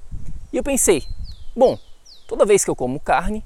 E 0.52 0.58
eu 0.58 0.64
pensei, 0.64 1.04
bom, 1.56 1.78
toda 2.28 2.46
vez 2.46 2.64
que 2.64 2.70
eu 2.70 2.76
como 2.76 3.00
carne, 3.00 3.44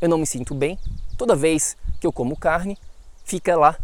eu 0.00 0.08
não 0.08 0.18
me 0.18 0.26
sinto 0.26 0.54
bem. 0.54 0.78
Toda 1.16 1.34
vez 1.34 1.76
que 2.00 2.06
eu 2.06 2.12
como 2.12 2.36
carne, 2.36 2.76
fica 3.24 3.56
lá 3.56 3.76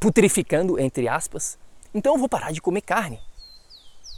putrificando, 0.00 0.78
entre 0.78 1.08
aspas. 1.08 1.58
Então 1.98 2.14
eu 2.14 2.18
vou 2.20 2.28
parar 2.28 2.52
de 2.52 2.62
comer 2.62 2.82
carne. 2.82 3.20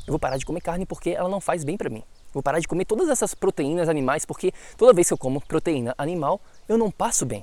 Eu 0.07 0.13
vou 0.13 0.19
parar 0.19 0.37
de 0.37 0.45
comer 0.45 0.61
carne 0.61 0.85
porque 0.85 1.11
ela 1.11 1.31
não 1.31 1.41
faz 1.41 1.65
bem 1.65 1.79
para 1.79 1.89
mim. 1.89 2.01
Eu 2.27 2.35
vou 2.35 2.43
parar 2.43 2.61
de 2.61 2.69
comer 2.69 2.85
todas 2.85 3.09
essas 3.09 3.35
proteínas 3.35 3.89
animais 3.89 4.27
porque 4.27 4.53
toda 4.77 4.93
vez 4.93 5.09
que 5.09 5.15
eu 5.15 5.19
como 5.19 5.41
proteína 5.41 5.95
animal, 5.97 6.43
eu 6.69 6.77
não 6.77 6.91
passo 6.91 7.25
bem. 7.25 7.43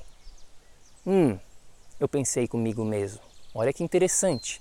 Hum, 1.04 1.36
eu 1.98 2.08
pensei 2.08 2.46
comigo 2.46 2.84
mesmo. 2.84 3.20
Olha 3.52 3.72
que 3.72 3.82
interessante. 3.82 4.60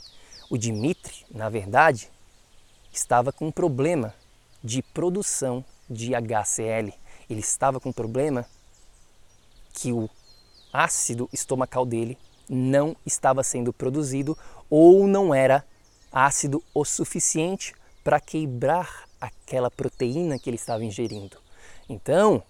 O 0.49 0.57
Dimitri, 0.57 1.27
na 1.29 1.47
verdade, 1.47 2.09
estava 2.91 3.31
com 3.31 3.45
um 3.45 3.51
problema 3.51 4.15
de 4.63 4.81
produção 4.81 5.63
de 5.87 6.13
HCl. 6.15 6.91
Ele 7.29 7.39
estava 7.39 7.79
com 7.79 7.89
um 7.89 7.93
problema 7.93 8.47
que 9.73 9.93
o 9.93 10.09
ácido 10.73 11.29
estomacal 11.31 11.85
dele 11.85 12.17
não 12.49 12.95
estava 13.05 13.43
sendo 13.43 13.73
produzido 13.73 14.37
ou 14.69 15.07
não 15.07 15.33
era 15.33 15.63
ácido 16.11 16.63
o 16.73 16.83
suficiente 16.83 17.73
para 18.03 18.19
quebrar 18.19 19.05
aquela 19.19 19.69
proteína 19.69 20.39
que 20.39 20.49
ele 20.49 20.57
estava 20.57 20.83
ingerindo. 20.83 21.37
Então, 21.89 22.43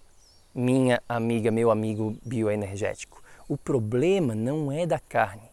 minha 0.54 1.02
amiga, 1.08 1.50
meu 1.50 1.70
amigo 1.70 2.16
bioenergético, 2.24 3.22
o 3.48 3.56
problema 3.56 4.34
não 4.34 4.70
é 4.70 4.86
da 4.86 4.98
carne. 4.98 5.48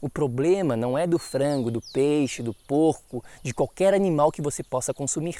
O 0.00 0.08
problema 0.08 0.76
não 0.76 0.96
é 0.96 1.06
do 1.06 1.18
frango, 1.18 1.70
do 1.70 1.82
peixe, 1.92 2.42
do 2.42 2.54
porco, 2.66 3.22
de 3.42 3.52
qualquer 3.52 3.92
animal 3.92 4.32
que 4.32 4.40
você 4.40 4.62
possa 4.62 4.94
consumir. 4.94 5.36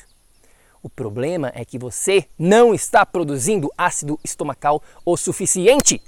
O 0.82 0.88
problema 0.88 1.50
é 1.54 1.64
que 1.64 1.78
você 1.78 2.26
não 2.38 2.74
está 2.74 3.04
produzindo 3.04 3.70
ácido 3.76 4.18
estomacal 4.24 4.82
o 5.04 5.16
suficiente. 5.16 6.02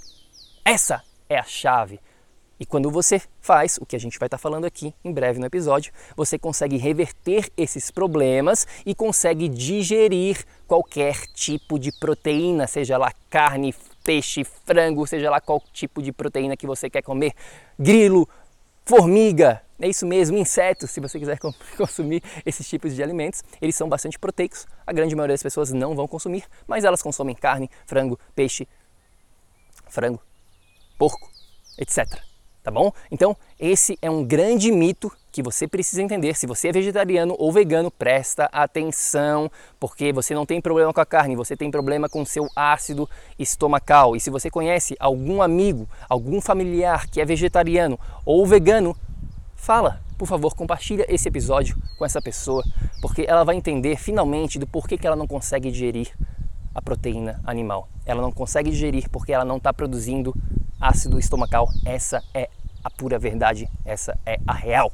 Essa 0.64 1.02
é 1.28 1.38
a 1.38 1.42
chave. 1.42 2.00
E 2.59 2.66
quando 2.66 2.90
você 2.90 3.21
faz 3.40 3.78
o 3.78 3.87
que 3.87 3.97
a 3.97 3.99
gente 3.99 4.18
vai 4.18 4.26
estar 4.26 4.38
falando 4.38 4.64
aqui 4.64 4.94
em 5.04 5.12
breve 5.12 5.38
no 5.40 5.47
episódio, 5.47 5.92
você 6.16 6.38
consegue 6.38 6.76
reverter 6.76 7.50
esses 7.56 7.90
problemas 7.90 8.66
e 8.87 8.94
consegue 8.94 9.49
digerir 9.49 10.44
qualquer 10.66 11.26
tipo 11.35 11.78
de 11.78 11.90
proteína, 11.99 12.66
seja 12.66 12.97
lá 12.97 13.12
carne, 13.28 13.75
peixe, 14.04 14.44
frango, 14.44 15.06
seja 15.06 15.30
lá 15.30 15.40
qual 15.40 15.62
tipo 15.73 16.02
de 16.02 16.12
proteína 16.12 16.56
que 16.56 16.66
você 16.66 16.88
quer 16.88 17.02
comer, 17.02 17.32
grilo, 17.78 18.28
formiga, 18.85 19.62
é 19.82 19.88
isso 19.88 20.06
mesmo, 20.06 20.38
insetos, 20.38 20.92
se 20.92 21.00
você 21.00 21.18
quiser 21.18 21.40
consumir 21.76 22.23
esses 22.47 22.68
tipos 22.68 22.94
de 22.94 23.02
alimentos, 23.02 23.42
eles 23.61 23.75
são 23.75 23.88
bastante 23.88 24.16
proteicos. 24.16 24.64
A 24.87 24.92
grande 24.92 25.16
maioria 25.16 25.35
das 25.35 25.42
pessoas 25.42 25.73
não 25.73 25.97
vão 25.97 26.06
consumir, 26.06 26.44
mas 26.68 26.85
elas 26.85 27.02
consomem 27.02 27.35
carne, 27.35 27.68
frango, 27.85 28.16
peixe, 28.32 28.68
frango, 29.88 30.23
porco, 30.97 31.28
etc. 31.76 32.31
Tá 32.62 32.71
bom? 32.71 32.92
Então, 33.11 33.37
esse 33.59 33.99
é 34.00 34.09
um 34.09 34.25
grande 34.25 34.71
mito 34.71 35.11
que 35.33 35.42
você 35.42 35.66
precisa 35.66 36.00
entender. 36.00 36.37
Se 36.37 36.47
você 36.47 36.69
é 36.69 36.73
vegetariano 36.73 37.35
ou 37.37 37.50
vegano, 37.50 37.90
presta 37.90 38.45
atenção, 38.52 39.50
porque 39.81 40.12
você 40.12 40.33
não 40.33 40.47
tem 40.47 40.61
problema 40.61 40.92
com 40.92 41.00
a 41.00 41.07
carne, 41.07 41.35
você 41.35 41.57
tem 41.57 41.73
problema 41.73 42.09
com 42.09 42.25
seu 42.25 42.47
ácido 42.54 43.11
estomacal. 43.37 44.14
E 44.14 44.21
se 44.21 44.31
você 44.31 44.49
conhece 44.49 44.95
algum 45.00 45.42
amigo, 45.42 45.88
algum 46.09 46.40
familiar 46.40 47.09
que 47.09 47.21
é 47.21 47.25
vegetariano 47.25 47.99
ou 48.25 48.47
vegano, 48.47 48.97
fala, 49.57 50.00
por 50.16 50.28
favor, 50.28 50.54
compartilha 50.54 51.04
esse 51.09 51.26
episódio 51.26 51.76
com 51.99 52.04
essa 52.04 52.23
pessoa, 52.23 52.62
porque 53.00 53.25
ela 53.26 53.42
vai 53.42 53.57
entender 53.57 53.97
finalmente 53.97 54.57
do 54.57 54.69
porquê 54.69 54.97
que 54.97 55.07
ela 55.07 55.16
não 55.16 55.26
consegue 55.26 55.69
digerir 55.69 56.16
a 56.73 56.81
proteína 56.81 57.40
animal. 57.45 57.88
Ela 58.07 58.23
não 58.23 58.31
consegue 58.31 58.71
digerir 58.71 59.11
porque 59.11 59.33
ela 59.33 59.45
não 59.45 59.57
está 59.57 59.73
produzindo 59.73 60.33
ácido 60.82 61.18
estomacal. 61.18 61.68
Essa 61.86 62.22
é 62.34 62.50
a 62.82 62.90
pura 62.90 63.18
verdade, 63.18 63.68
essa 63.84 64.18
é 64.26 64.40
a 64.46 64.52
real. 64.52 64.92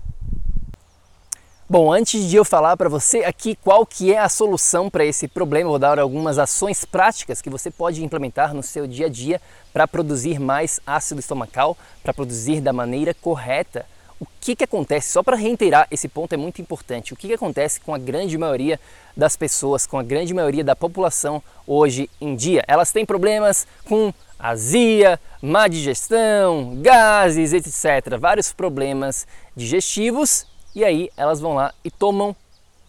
Bom, 1.70 1.92
antes 1.92 2.24
de 2.30 2.36
eu 2.36 2.46
falar 2.46 2.78
para 2.78 2.88
você 2.88 3.18
aqui 3.24 3.54
qual 3.54 3.84
que 3.84 4.12
é 4.12 4.18
a 4.18 4.28
solução 4.28 4.88
para 4.88 5.04
esse 5.04 5.28
problema, 5.28 5.68
vou 5.68 5.78
dar 5.78 5.98
algumas 5.98 6.38
ações 6.38 6.84
práticas 6.84 7.42
que 7.42 7.50
você 7.50 7.70
pode 7.70 8.02
implementar 8.02 8.54
no 8.54 8.62
seu 8.62 8.86
dia 8.86 9.06
a 9.06 9.08
dia 9.10 9.40
para 9.70 9.86
produzir 9.86 10.38
mais 10.38 10.80
ácido 10.86 11.20
estomacal, 11.20 11.76
para 12.02 12.14
produzir 12.14 12.62
da 12.62 12.72
maneira 12.72 13.12
correta 13.12 13.84
o 14.20 14.26
que, 14.40 14.56
que 14.56 14.64
acontece, 14.64 15.12
só 15.12 15.22
para 15.22 15.36
reiterar 15.36 15.86
esse 15.90 16.08
ponto 16.08 16.32
é 16.32 16.36
muito 16.36 16.60
importante, 16.60 17.12
o 17.12 17.16
que, 17.16 17.28
que 17.28 17.34
acontece 17.34 17.80
com 17.80 17.94
a 17.94 17.98
grande 17.98 18.36
maioria 18.36 18.80
das 19.16 19.36
pessoas, 19.36 19.86
com 19.86 19.98
a 19.98 20.02
grande 20.02 20.34
maioria 20.34 20.64
da 20.64 20.74
população 20.74 21.42
hoje 21.66 22.10
em 22.20 22.34
dia? 22.34 22.64
Elas 22.66 22.90
têm 22.90 23.06
problemas 23.06 23.66
com 23.84 24.12
azia, 24.38 25.20
má 25.40 25.68
digestão, 25.68 26.76
gases, 26.80 27.52
etc. 27.52 28.18
Vários 28.18 28.52
problemas 28.52 29.26
digestivos 29.54 30.46
e 30.74 30.84
aí 30.84 31.10
elas 31.16 31.40
vão 31.40 31.54
lá 31.54 31.72
e 31.84 31.90
tomam 31.90 32.34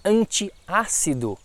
antiácido 0.04 1.38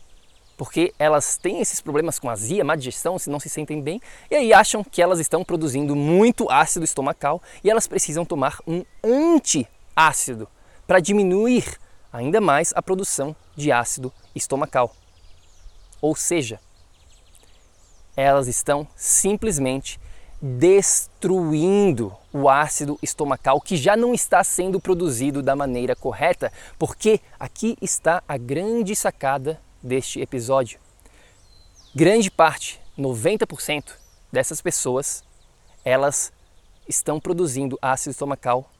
porque 0.57 0.95
elas 0.99 1.37
têm 1.37 1.61
esses 1.61 1.81
problemas 1.81 2.19
com 2.19 2.31
azia, 2.31 2.65
má 2.65 2.77
digestão, 2.77 3.19
se 3.19 3.29
não 3.29 3.41
se 3.41 3.49
sentem 3.49 3.81
bem, 3.83 4.01
e 4.31 4.37
aí 4.37 4.53
acham 4.53 4.85
que 4.85 5.03
elas 5.03 5.19
estão 5.19 5.45
produzindo 5.45 5.97
muito 5.97 6.51
ácido 6.51 6.85
estomacal 6.85 7.43
e 7.63 7.71
elas 7.71 7.87
precisam 7.87 8.25
tomar 8.25 8.61
um 8.67 8.85
antiácido 9.97 10.49
para 10.87 11.01
diminuir 11.01 11.79
ainda 12.13 12.41
mais 12.41 12.73
a 12.75 12.83
produção 12.83 13.35
de 13.57 13.73
ácido 13.73 14.13
estomacal. 14.35 14.95
Ou 16.01 16.15
seja, 16.15 16.61
elas 18.17 18.47
estão 18.47 18.87
simplesmente 18.95 19.99
destruindo 20.43 22.15
o 22.33 22.51
ácido 22.51 22.99
estomacal 23.03 23.61
que 23.61 23.77
já 23.77 23.97
não 23.97 24.13
está 24.13 24.45
sendo 24.45 24.79
produzido 24.79 25.43
da 25.43 25.57
maneira 25.57 25.97
correta, 25.97 26.53
porque 26.79 27.21
aqui 27.41 27.79
está 27.81 28.23
a 28.29 28.37
grande 28.37 28.95
sacada 28.95 29.61
deste 29.83 30.21
episódio. 30.21 30.79
Grande 31.95 32.31
parte, 32.31 32.81
90% 32.99 33.95
dessas 34.31 34.61
pessoas, 34.61 35.25
elas 35.85 36.33
estão 36.87 37.19
produzindo 37.19 37.79
ácido 37.81 38.11
estomacal 38.11 38.71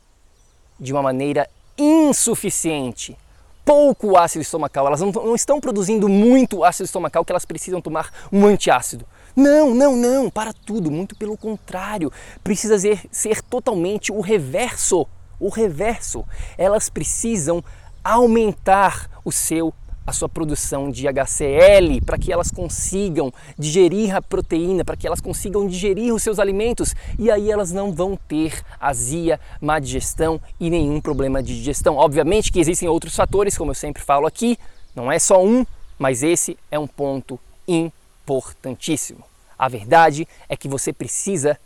de 0.79 0.93
uma 0.93 1.03
maneira 1.03 1.49
insuficiente. 1.77 3.17
Pouco 3.65 4.17
ácido 4.17 4.43
estomacal, 4.43 4.87
elas 4.87 5.01
não, 5.01 5.11
não 5.11 5.35
estão 5.35 5.61
produzindo 5.61 6.09
muito 6.09 6.63
ácido 6.63 6.85
estomacal 6.85 7.25
que 7.25 7.33
elas 7.33 7.45
precisam 7.47 7.81
tomar 7.81 8.11
um 8.31 8.45
antiácido. 8.45 9.07
Não, 9.35 9.75
não, 9.75 9.97
não, 9.97 10.31
para 10.31 10.53
tudo, 10.53 10.91
muito 10.91 11.17
pelo 11.17 11.37
contrário. 11.37 12.13
Precisa 12.43 12.79
ser, 12.79 13.01
ser 13.11 13.43
totalmente 13.43 14.13
o 14.13 14.21
reverso. 14.21 15.07
O 15.41 15.49
reverso. 15.49 16.25
Elas 16.57 16.89
precisam 16.89 17.65
aumentar 18.05 19.11
o 19.25 19.33
seu 19.33 19.75
a 20.07 20.13
sua 20.13 20.29
produção 20.29 20.91
de 20.91 21.07
HCl, 21.07 22.01
para 22.05 22.19
que 22.19 22.33
elas 22.33 22.51
consigam 22.51 23.33
digerir 23.59 24.15
a 24.15 24.21
proteína, 24.21 24.85
para 24.85 24.97
que 24.97 25.07
elas 25.07 25.21
consigam 25.21 25.67
digerir 25.67 26.15
os 26.15 26.23
seus 26.23 26.39
alimentos 26.39 26.95
e 27.19 27.31
aí 27.31 27.51
elas 27.51 27.73
não 27.73 27.93
vão 27.93 28.17
ter 28.17 28.63
azia, 28.79 29.41
má 29.61 29.79
digestão 29.79 30.41
e 30.61 30.69
nenhum 30.69 31.01
problema 31.01 31.43
de 31.43 31.57
digestão. 31.57 31.97
Obviamente 31.97 32.53
que 32.53 32.61
existem 32.61 32.89
outros 32.89 33.17
fatores, 33.17 33.57
como 33.57 33.71
eu 33.71 33.75
sempre 33.75 34.03
falo 34.03 34.27
aqui, 34.27 34.59
não 34.95 35.11
é 35.11 35.19
só 35.19 35.43
um, 35.43 35.65
mas 35.99 36.23
esse 36.23 36.59
é 36.71 36.79
um 36.79 36.87
ponto 36.87 37.39
importantíssimo. 37.67 39.25
A 39.59 39.69
verdade 39.69 40.29
é 40.49 40.57
que 40.57 40.69
você 40.69 40.93
precisa 40.93 41.59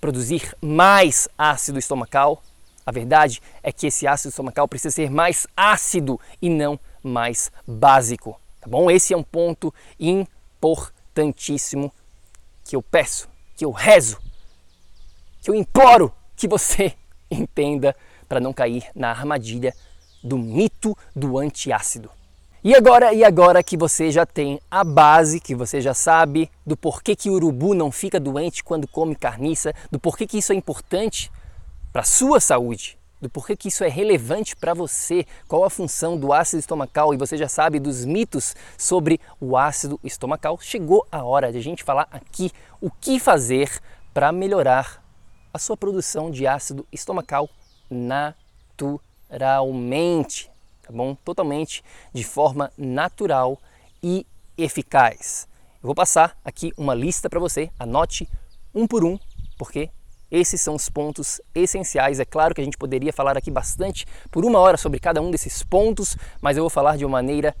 produzir 0.00 0.54
mais 0.60 1.28
ácido 1.38 1.78
estomacal. 1.78 2.42
A 2.84 2.90
verdade 2.90 3.40
é 3.62 3.70
que 3.70 3.86
esse 3.86 4.06
ácido 4.06 4.30
estomacal 4.30 4.66
precisa 4.66 4.94
ser 4.94 5.10
mais 5.10 5.46
ácido 5.56 6.18
e 6.40 6.48
não 6.48 6.78
mais 7.02 7.50
básico, 7.66 8.40
tá 8.60 8.68
bom? 8.68 8.90
Esse 8.90 9.14
é 9.14 9.16
um 9.16 9.22
ponto 9.22 9.72
importantíssimo 9.98 11.92
que 12.64 12.76
eu 12.76 12.82
peço, 12.82 13.28
que 13.56 13.64
eu 13.64 13.70
rezo, 13.70 14.18
que 15.40 15.50
eu 15.50 15.54
imploro 15.54 16.12
que 16.36 16.46
você 16.46 16.94
entenda 17.30 17.94
para 18.28 18.40
não 18.40 18.52
cair 18.52 18.84
na 18.94 19.10
armadilha 19.10 19.74
do 20.22 20.38
mito 20.38 20.96
do 21.14 21.38
antiácido. 21.38 22.10
E 22.62 22.74
agora, 22.74 23.14
e 23.14 23.24
agora 23.24 23.62
que 23.62 23.74
você 23.74 24.10
já 24.10 24.26
tem 24.26 24.60
a 24.70 24.84
base, 24.84 25.40
que 25.40 25.54
você 25.54 25.80
já 25.80 25.94
sabe 25.94 26.50
do 26.66 26.76
porquê 26.76 27.16
que 27.16 27.30
o 27.30 27.32
urubu 27.32 27.72
não 27.72 27.90
fica 27.90 28.20
doente 28.20 28.62
quando 28.62 28.86
come 28.86 29.16
carniça, 29.16 29.72
do 29.90 29.98
porquê 29.98 30.26
que 30.26 30.36
isso 30.36 30.52
é 30.52 30.54
importante 30.54 31.32
para 31.90 32.02
sua 32.02 32.38
saúde, 32.38 32.98
do 33.20 33.28
porquê 33.28 33.56
que 33.56 33.68
isso 33.68 33.84
é 33.84 33.88
relevante 33.88 34.56
para 34.56 34.74
você, 34.74 35.26
qual 35.46 35.64
a 35.64 35.70
função 35.70 36.16
do 36.16 36.32
ácido 36.32 36.60
estomacal 36.60 37.12
e 37.12 37.16
você 37.16 37.36
já 37.36 37.48
sabe 37.48 37.78
dos 37.78 38.04
mitos 38.04 38.56
sobre 38.78 39.20
o 39.40 39.56
ácido 39.56 40.00
estomacal, 40.02 40.58
chegou 40.60 41.06
a 41.10 41.22
hora 41.22 41.52
de 41.52 41.58
a 41.58 41.62
gente 41.62 41.84
falar 41.84 42.08
aqui 42.10 42.50
o 42.80 42.90
que 42.90 43.20
fazer 43.20 43.80
para 44.14 44.32
melhorar 44.32 45.04
a 45.52 45.58
sua 45.58 45.76
produção 45.76 46.30
de 46.30 46.46
ácido 46.46 46.86
estomacal 46.92 47.48
naturalmente 47.90 50.50
tá 50.90 50.96
bom? 50.96 51.14
Totalmente 51.14 51.84
de 52.12 52.24
forma 52.24 52.72
natural 52.76 53.58
e 54.02 54.26
eficaz. 54.58 55.48
Eu 55.76 55.86
vou 55.86 55.94
passar 55.94 56.36
aqui 56.44 56.72
uma 56.76 56.94
lista 56.94 57.30
para 57.30 57.38
você, 57.38 57.70
anote 57.78 58.28
um 58.74 58.86
por 58.86 59.04
um, 59.04 59.18
porque 59.56 59.88
esses 60.30 60.60
são 60.60 60.74
os 60.74 60.88
pontos 60.88 61.40
essenciais. 61.54 62.20
É 62.20 62.24
claro 62.24 62.54
que 62.54 62.60
a 62.60 62.64
gente 62.64 62.78
poderia 62.78 63.12
falar 63.12 63.36
aqui 63.36 63.50
bastante 63.50 64.06
por 64.30 64.44
uma 64.44 64.58
hora 64.58 64.76
sobre 64.76 65.00
cada 65.00 65.20
um 65.20 65.30
desses 65.30 65.62
pontos, 65.62 66.16
mas 66.40 66.56
eu 66.56 66.62
vou 66.62 66.70
falar 66.70 66.96
de 66.96 67.04
uma 67.04 67.18
maneira 67.18 67.54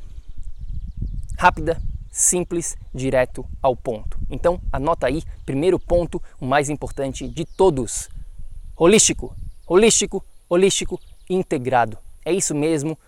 rápida, 1.36 1.80
simples, 2.10 2.76
direto 2.94 3.44
ao 3.62 3.74
ponto. 3.74 4.18
Então, 4.28 4.60
anota 4.72 5.06
aí, 5.06 5.22
primeiro 5.44 5.78
ponto, 5.78 6.22
o 6.40 6.46
mais 6.46 6.68
importante 6.68 7.26
de 7.26 7.44
todos: 7.44 8.08
holístico, 8.76 9.34
holístico, 9.66 10.24
holístico, 10.48 11.00
integrado. 11.28 11.98
É 12.24 12.32
isso 12.32 12.54
mesmo, 12.54 12.98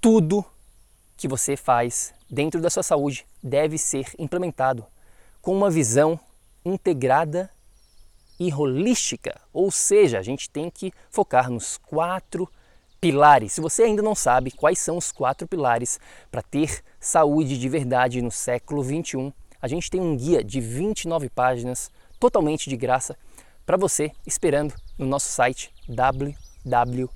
tudo 0.00 0.44
que 1.16 1.28
você 1.28 1.56
faz 1.56 2.12
dentro 2.28 2.60
da 2.60 2.70
sua 2.70 2.82
saúde 2.82 3.24
deve 3.42 3.78
ser 3.78 4.06
implementado 4.18 4.84
com 5.40 5.54
uma 5.54 5.70
visão 5.70 6.18
integrada 6.64 7.50
e 8.38 8.52
holística, 8.52 9.40
ou 9.52 9.70
seja, 9.70 10.18
a 10.18 10.22
gente 10.22 10.50
tem 10.50 10.70
que 10.70 10.92
focar 11.10 11.50
nos 11.50 11.76
quatro 11.76 12.48
pilares. 13.00 13.52
Se 13.52 13.60
você 13.60 13.84
ainda 13.84 14.02
não 14.02 14.14
sabe 14.14 14.50
quais 14.50 14.78
são 14.78 14.96
os 14.96 15.12
quatro 15.12 15.46
pilares 15.46 16.00
para 16.30 16.42
ter 16.42 16.82
saúde 16.98 17.58
de 17.58 17.68
verdade 17.68 18.22
no 18.22 18.30
século 18.30 18.82
21, 18.82 19.32
a 19.60 19.68
gente 19.68 19.90
tem 19.90 20.00
um 20.00 20.16
guia 20.16 20.42
de 20.42 20.60
29 20.60 21.28
páginas 21.30 21.90
totalmente 22.18 22.68
de 22.68 22.76
graça 22.76 23.16
para 23.64 23.76
você 23.76 24.10
esperando 24.26 24.74
no 24.98 25.06
nosso 25.06 25.28
site 25.28 25.72
www 25.88 27.08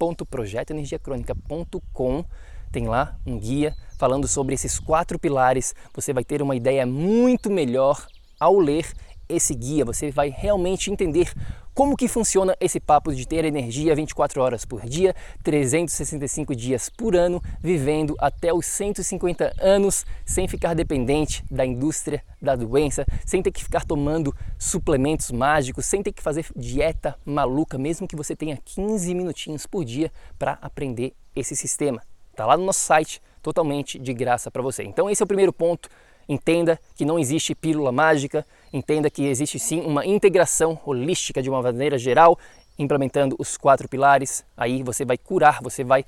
www.projetoenergiacronica.com 0.00 2.24
tem 2.72 2.88
lá 2.88 3.18
um 3.26 3.38
guia 3.38 3.76
falando 3.98 4.26
sobre 4.26 4.54
esses 4.54 4.78
quatro 4.78 5.18
pilares. 5.18 5.74
Você 5.94 6.10
vai 6.12 6.24
ter 6.24 6.40
uma 6.40 6.56
ideia 6.56 6.86
muito 6.86 7.50
melhor 7.50 8.06
ao 8.38 8.58
ler 8.58 8.90
esse 9.30 9.54
guia. 9.54 9.84
Você 9.84 10.10
vai 10.10 10.28
realmente 10.28 10.90
entender 10.90 11.32
como 11.72 11.96
que 11.96 12.08
funciona 12.08 12.56
esse 12.60 12.80
papo 12.80 13.14
de 13.14 13.26
ter 13.26 13.44
energia 13.44 13.94
24 13.94 14.42
horas 14.42 14.64
por 14.64 14.82
dia, 14.82 15.14
365 15.42 16.54
dias 16.54 16.90
por 16.90 17.16
ano, 17.16 17.40
vivendo 17.60 18.16
até 18.18 18.52
os 18.52 18.66
150 18.66 19.54
anos 19.60 20.04
sem 20.26 20.48
ficar 20.48 20.74
dependente 20.74 21.44
da 21.50 21.64
indústria 21.64 22.22
da 22.42 22.56
doença, 22.56 23.06
sem 23.24 23.42
ter 23.42 23.52
que 23.52 23.62
ficar 23.62 23.84
tomando 23.84 24.34
suplementos 24.58 25.30
mágicos, 25.30 25.86
sem 25.86 26.02
ter 26.02 26.12
que 26.12 26.22
fazer 26.22 26.46
dieta 26.56 27.16
maluca, 27.24 27.78
mesmo 27.78 28.08
que 28.08 28.16
você 28.16 28.34
tenha 28.34 28.58
15 28.62 29.14
minutinhos 29.14 29.64
por 29.66 29.84
dia 29.84 30.12
para 30.38 30.58
aprender 30.60 31.14
esse 31.34 31.54
sistema. 31.54 32.02
Tá 32.34 32.46
lá 32.46 32.56
no 32.56 32.64
nosso 32.64 32.80
site, 32.80 33.22
totalmente 33.42 33.98
de 33.98 34.12
graça 34.12 34.50
para 34.50 34.62
você. 34.62 34.82
Então 34.82 35.08
esse 35.08 35.22
é 35.22 35.24
o 35.24 35.26
primeiro 35.26 35.52
ponto 35.52 35.88
Entenda 36.28 36.78
que 36.94 37.04
não 37.04 37.18
existe 37.18 37.54
pílula 37.54 37.90
mágica, 37.90 38.46
entenda 38.72 39.10
que 39.10 39.26
existe 39.26 39.58
sim 39.58 39.80
uma 39.80 40.06
integração 40.06 40.78
holística 40.84 41.42
de 41.42 41.50
uma 41.50 41.60
maneira 41.62 41.98
geral, 41.98 42.38
implementando 42.78 43.36
os 43.38 43.56
quatro 43.56 43.88
pilares. 43.88 44.44
Aí 44.56 44.82
você 44.82 45.04
vai 45.04 45.18
curar, 45.18 45.60
você 45.62 45.82
vai 45.82 46.04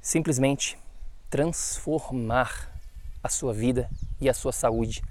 simplesmente 0.00 0.76
transformar 1.30 2.70
a 3.22 3.28
sua 3.28 3.52
vida 3.52 3.88
e 4.20 4.28
a 4.28 4.34
sua 4.34 4.52
saúde 4.52 5.02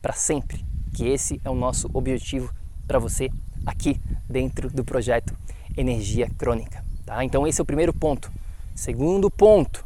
para 0.00 0.12
sempre. 0.12 0.64
Que 0.94 1.08
esse 1.08 1.40
é 1.44 1.48
o 1.48 1.54
nosso 1.54 1.88
objetivo 1.94 2.52
para 2.86 2.98
você 2.98 3.30
aqui 3.64 4.00
dentro 4.28 4.68
do 4.68 4.84
projeto 4.84 5.34
Energia 5.76 6.28
Crônica. 6.36 6.84
Tá? 7.06 7.24
Então 7.24 7.46
esse 7.46 7.60
é 7.60 7.62
o 7.62 7.66
primeiro 7.66 7.94
ponto. 7.94 8.30
Segundo 8.74 9.30
ponto, 9.30 9.84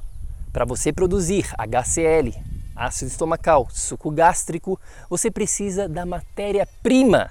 para 0.53 0.65
você 0.65 0.93
produzir 0.93 1.47
HCl, 1.59 2.33
ácido 2.77 3.11
estomacal, 3.11 3.67
suco 3.71 4.11
gástrico, 4.11 4.79
você 5.09 5.31
precisa 5.31 5.89
da 5.89 6.05
matéria-prima. 6.05 7.31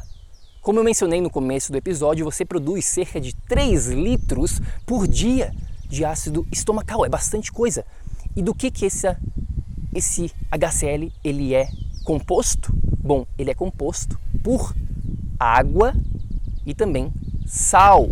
Como 0.61 0.79
eu 0.79 0.83
mencionei 0.83 1.21
no 1.21 1.29
começo 1.29 1.71
do 1.71 1.77
episódio, 1.77 2.25
você 2.25 2.43
produz 2.43 2.85
cerca 2.85 3.21
de 3.21 3.35
3 3.35 3.89
litros 3.89 4.59
por 4.85 5.07
dia 5.07 5.53
de 5.87 6.03
ácido 6.03 6.45
estomacal, 6.51 7.05
é 7.05 7.09
bastante 7.09 7.51
coisa. 7.51 7.85
E 8.35 8.41
do 8.41 8.55
que 8.55 8.71
que 8.71 8.85
esse, 8.85 9.15
esse 9.93 10.31
HCl 10.51 11.11
ele 11.23 11.53
é 11.53 11.69
composto? 12.03 12.73
Bom, 12.97 13.27
ele 13.37 13.51
é 13.51 13.53
composto 13.53 14.19
por 14.43 14.75
água 15.39 15.93
e 16.65 16.73
também 16.73 17.13
sal. 17.45 18.09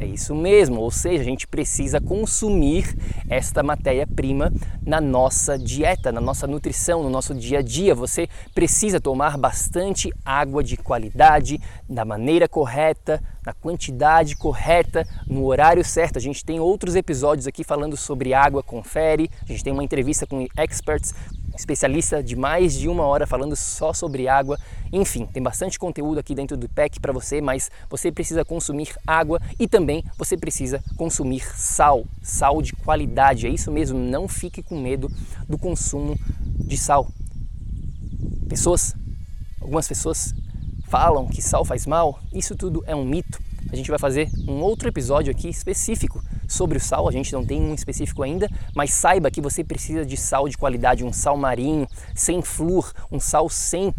É 0.00 0.06
isso 0.06 0.34
mesmo, 0.34 0.80
ou 0.80 0.90
seja, 0.90 1.20
a 1.20 1.24
gente 1.24 1.46
precisa 1.46 2.00
consumir 2.00 2.96
esta 3.28 3.62
matéria-prima 3.62 4.50
na 4.82 4.98
nossa 4.98 5.58
dieta, 5.58 6.10
na 6.10 6.22
nossa 6.22 6.46
nutrição, 6.46 7.02
no 7.02 7.10
nosso 7.10 7.34
dia 7.34 7.58
a 7.58 7.62
dia. 7.62 7.94
Você 7.94 8.26
precisa 8.54 8.98
tomar 8.98 9.36
bastante 9.36 10.10
água 10.24 10.64
de 10.64 10.78
qualidade, 10.78 11.60
da 11.86 12.02
maneira 12.02 12.48
correta, 12.48 13.22
na 13.44 13.52
quantidade 13.52 14.36
correta, 14.36 15.06
no 15.26 15.44
horário 15.44 15.84
certo. 15.84 16.16
A 16.16 16.22
gente 16.22 16.42
tem 16.46 16.58
outros 16.58 16.96
episódios 16.96 17.46
aqui 17.46 17.62
falando 17.62 17.94
sobre 17.94 18.32
água, 18.32 18.62
confere. 18.62 19.30
A 19.42 19.46
gente 19.46 19.62
tem 19.62 19.72
uma 19.72 19.84
entrevista 19.84 20.26
com 20.26 20.46
experts 20.56 21.12
especialista 21.60 22.22
de 22.22 22.34
mais 22.34 22.74
de 22.74 22.88
uma 22.88 23.04
hora 23.04 23.26
falando 23.26 23.54
só 23.54 23.92
sobre 23.92 24.26
água. 24.28 24.58
Enfim, 24.92 25.26
tem 25.26 25.42
bastante 25.42 25.78
conteúdo 25.78 26.18
aqui 26.18 26.34
dentro 26.34 26.56
do 26.56 26.68
pack 26.68 26.98
para 26.98 27.12
você, 27.12 27.40
mas 27.40 27.70
você 27.88 28.10
precisa 28.10 28.44
consumir 28.44 28.94
água 29.06 29.40
e 29.58 29.68
também 29.68 30.04
você 30.18 30.36
precisa 30.36 30.82
consumir 30.96 31.42
sal, 31.56 32.04
sal 32.22 32.60
de 32.60 32.72
qualidade. 32.72 33.46
É 33.46 33.50
isso 33.50 33.70
mesmo, 33.70 33.98
não 33.98 34.26
fique 34.26 34.62
com 34.62 34.80
medo 34.80 35.10
do 35.48 35.58
consumo 35.58 36.18
de 36.40 36.76
sal. 36.76 37.06
Pessoas, 38.48 38.94
algumas 39.60 39.86
pessoas 39.86 40.34
falam 40.88 41.28
que 41.28 41.40
sal 41.40 41.64
faz 41.64 41.86
mal, 41.86 42.18
isso 42.32 42.56
tudo 42.56 42.82
é 42.86 42.96
um 42.96 43.04
mito. 43.04 43.38
A 43.70 43.76
gente 43.76 43.90
vai 43.90 43.98
fazer 43.98 44.28
um 44.48 44.60
outro 44.60 44.88
episódio 44.88 45.30
aqui 45.30 45.48
específico 45.48 46.22
sobre 46.48 46.78
o 46.78 46.80
sal, 46.80 47.08
a 47.08 47.12
gente 47.12 47.32
não 47.32 47.44
tem 47.44 47.60
um 47.60 47.74
específico 47.74 48.22
ainda, 48.22 48.48
mas 48.74 48.92
saiba 48.92 49.30
que 49.30 49.40
você 49.40 49.62
precisa 49.62 50.04
de 50.04 50.16
sal 50.16 50.48
de 50.48 50.58
qualidade, 50.58 51.04
um 51.04 51.12
sal 51.12 51.36
marinho, 51.36 51.86
sem 52.14 52.42
flúor, 52.42 52.92
um 53.10 53.20
sal 53.20 53.48
sem 53.48 53.94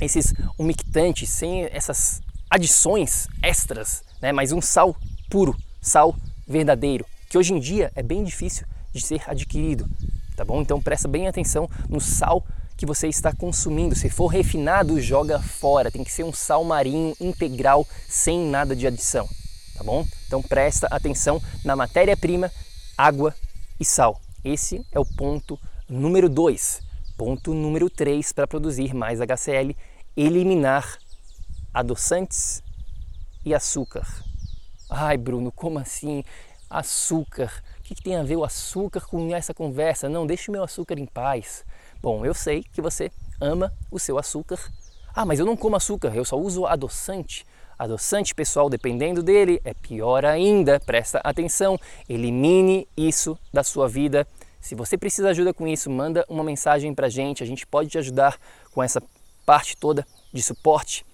esses 0.00 0.34
umectantes, 0.58 1.28
sem 1.28 1.64
essas 1.64 2.20
adições 2.50 3.28
extras, 3.42 4.02
né? 4.20 4.32
mas 4.32 4.52
um 4.52 4.60
sal 4.60 4.96
puro, 5.30 5.56
sal 5.80 6.14
verdadeiro, 6.46 7.04
que 7.28 7.38
hoje 7.38 7.52
em 7.52 7.60
dia 7.60 7.92
é 7.94 8.02
bem 8.02 8.24
difícil 8.24 8.66
de 8.92 9.04
ser 9.04 9.22
adquirido, 9.26 9.88
tá 10.36 10.44
bom? 10.44 10.62
Então 10.62 10.80
presta 10.80 11.06
bem 11.06 11.28
atenção 11.28 11.68
no 11.88 12.00
sal 12.00 12.44
que 12.76 12.86
você 12.86 13.08
está 13.08 13.32
consumindo. 13.32 13.94
Se 13.94 14.10
for 14.10 14.26
refinado, 14.26 15.00
joga 15.00 15.40
fora. 15.40 15.90
Tem 15.90 16.04
que 16.04 16.12
ser 16.12 16.24
um 16.24 16.32
sal 16.32 16.64
marinho 16.64 17.14
integral, 17.20 17.86
sem 18.08 18.38
nada 18.38 18.76
de 18.76 18.86
adição 18.86 19.28
tá 19.76 19.84
bom? 19.84 20.06
Então 20.26 20.42
presta 20.42 20.86
atenção 20.90 21.40
na 21.64 21.76
matéria-prima, 21.76 22.50
água 22.96 23.34
e 23.78 23.84
sal. 23.84 24.20
esse 24.42 24.84
é 24.90 24.98
o 24.98 25.04
ponto 25.04 25.58
número 25.88 26.28
2. 26.28 26.80
Ponto 27.16 27.54
número 27.54 27.90
3 27.90 28.32
para 28.32 28.46
produzir 28.46 28.94
mais 28.94 29.20
HCl: 29.20 29.76
eliminar 30.16 30.98
adoçantes 31.72 32.62
e 33.44 33.54
açúcar. 33.54 34.06
Ai, 34.88 35.16
Bruno, 35.16 35.52
como 35.52 35.78
assim? 35.78 36.24
Açúcar. 36.70 37.52
O 37.78 37.82
que, 37.82 37.94
que, 37.94 38.02
tem 38.02 38.16
a 38.16 38.22
ver 38.22 38.36
o 38.36 38.44
açúcar 38.44 39.00
com 39.06 39.34
essa 39.34 39.54
conversa? 39.54 40.08
Não, 40.08 40.26
deixe 40.26 40.50
o 40.50 40.52
meu 40.52 40.64
açúcar 40.64 40.98
em 40.98 41.06
paz. 41.06 41.64
Bom, 42.06 42.24
eu 42.24 42.34
sei 42.34 42.62
que 42.62 42.80
você 42.80 43.10
ama 43.40 43.72
o 43.90 43.98
seu 43.98 44.16
açúcar. 44.16 44.60
Ah, 45.12 45.24
mas 45.24 45.40
eu 45.40 45.44
não 45.44 45.56
como 45.56 45.74
açúcar, 45.74 46.14
eu 46.14 46.24
só 46.24 46.38
uso 46.38 46.64
adoçante. 46.64 47.44
Adoçante, 47.76 48.32
pessoal, 48.32 48.70
dependendo 48.70 49.24
dele, 49.24 49.60
é 49.64 49.74
pior 49.74 50.24
ainda. 50.24 50.78
Presta 50.78 51.18
atenção, 51.24 51.76
elimine 52.08 52.86
isso 52.96 53.36
da 53.52 53.64
sua 53.64 53.88
vida. 53.88 54.24
Se 54.60 54.76
você 54.76 54.96
precisa 54.96 55.24
de 55.24 55.30
ajuda 55.32 55.52
com 55.52 55.66
isso, 55.66 55.90
manda 55.90 56.24
uma 56.28 56.44
mensagem 56.44 56.94
para 56.94 57.08
a 57.08 57.10
gente. 57.10 57.42
A 57.42 57.46
gente 57.46 57.66
pode 57.66 57.88
te 57.88 57.98
ajudar 57.98 58.38
com 58.72 58.80
essa 58.80 59.02
parte 59.44 59.76
toda 59.76 60.06
de 60.32 60.42
suporte. 60.44 61.04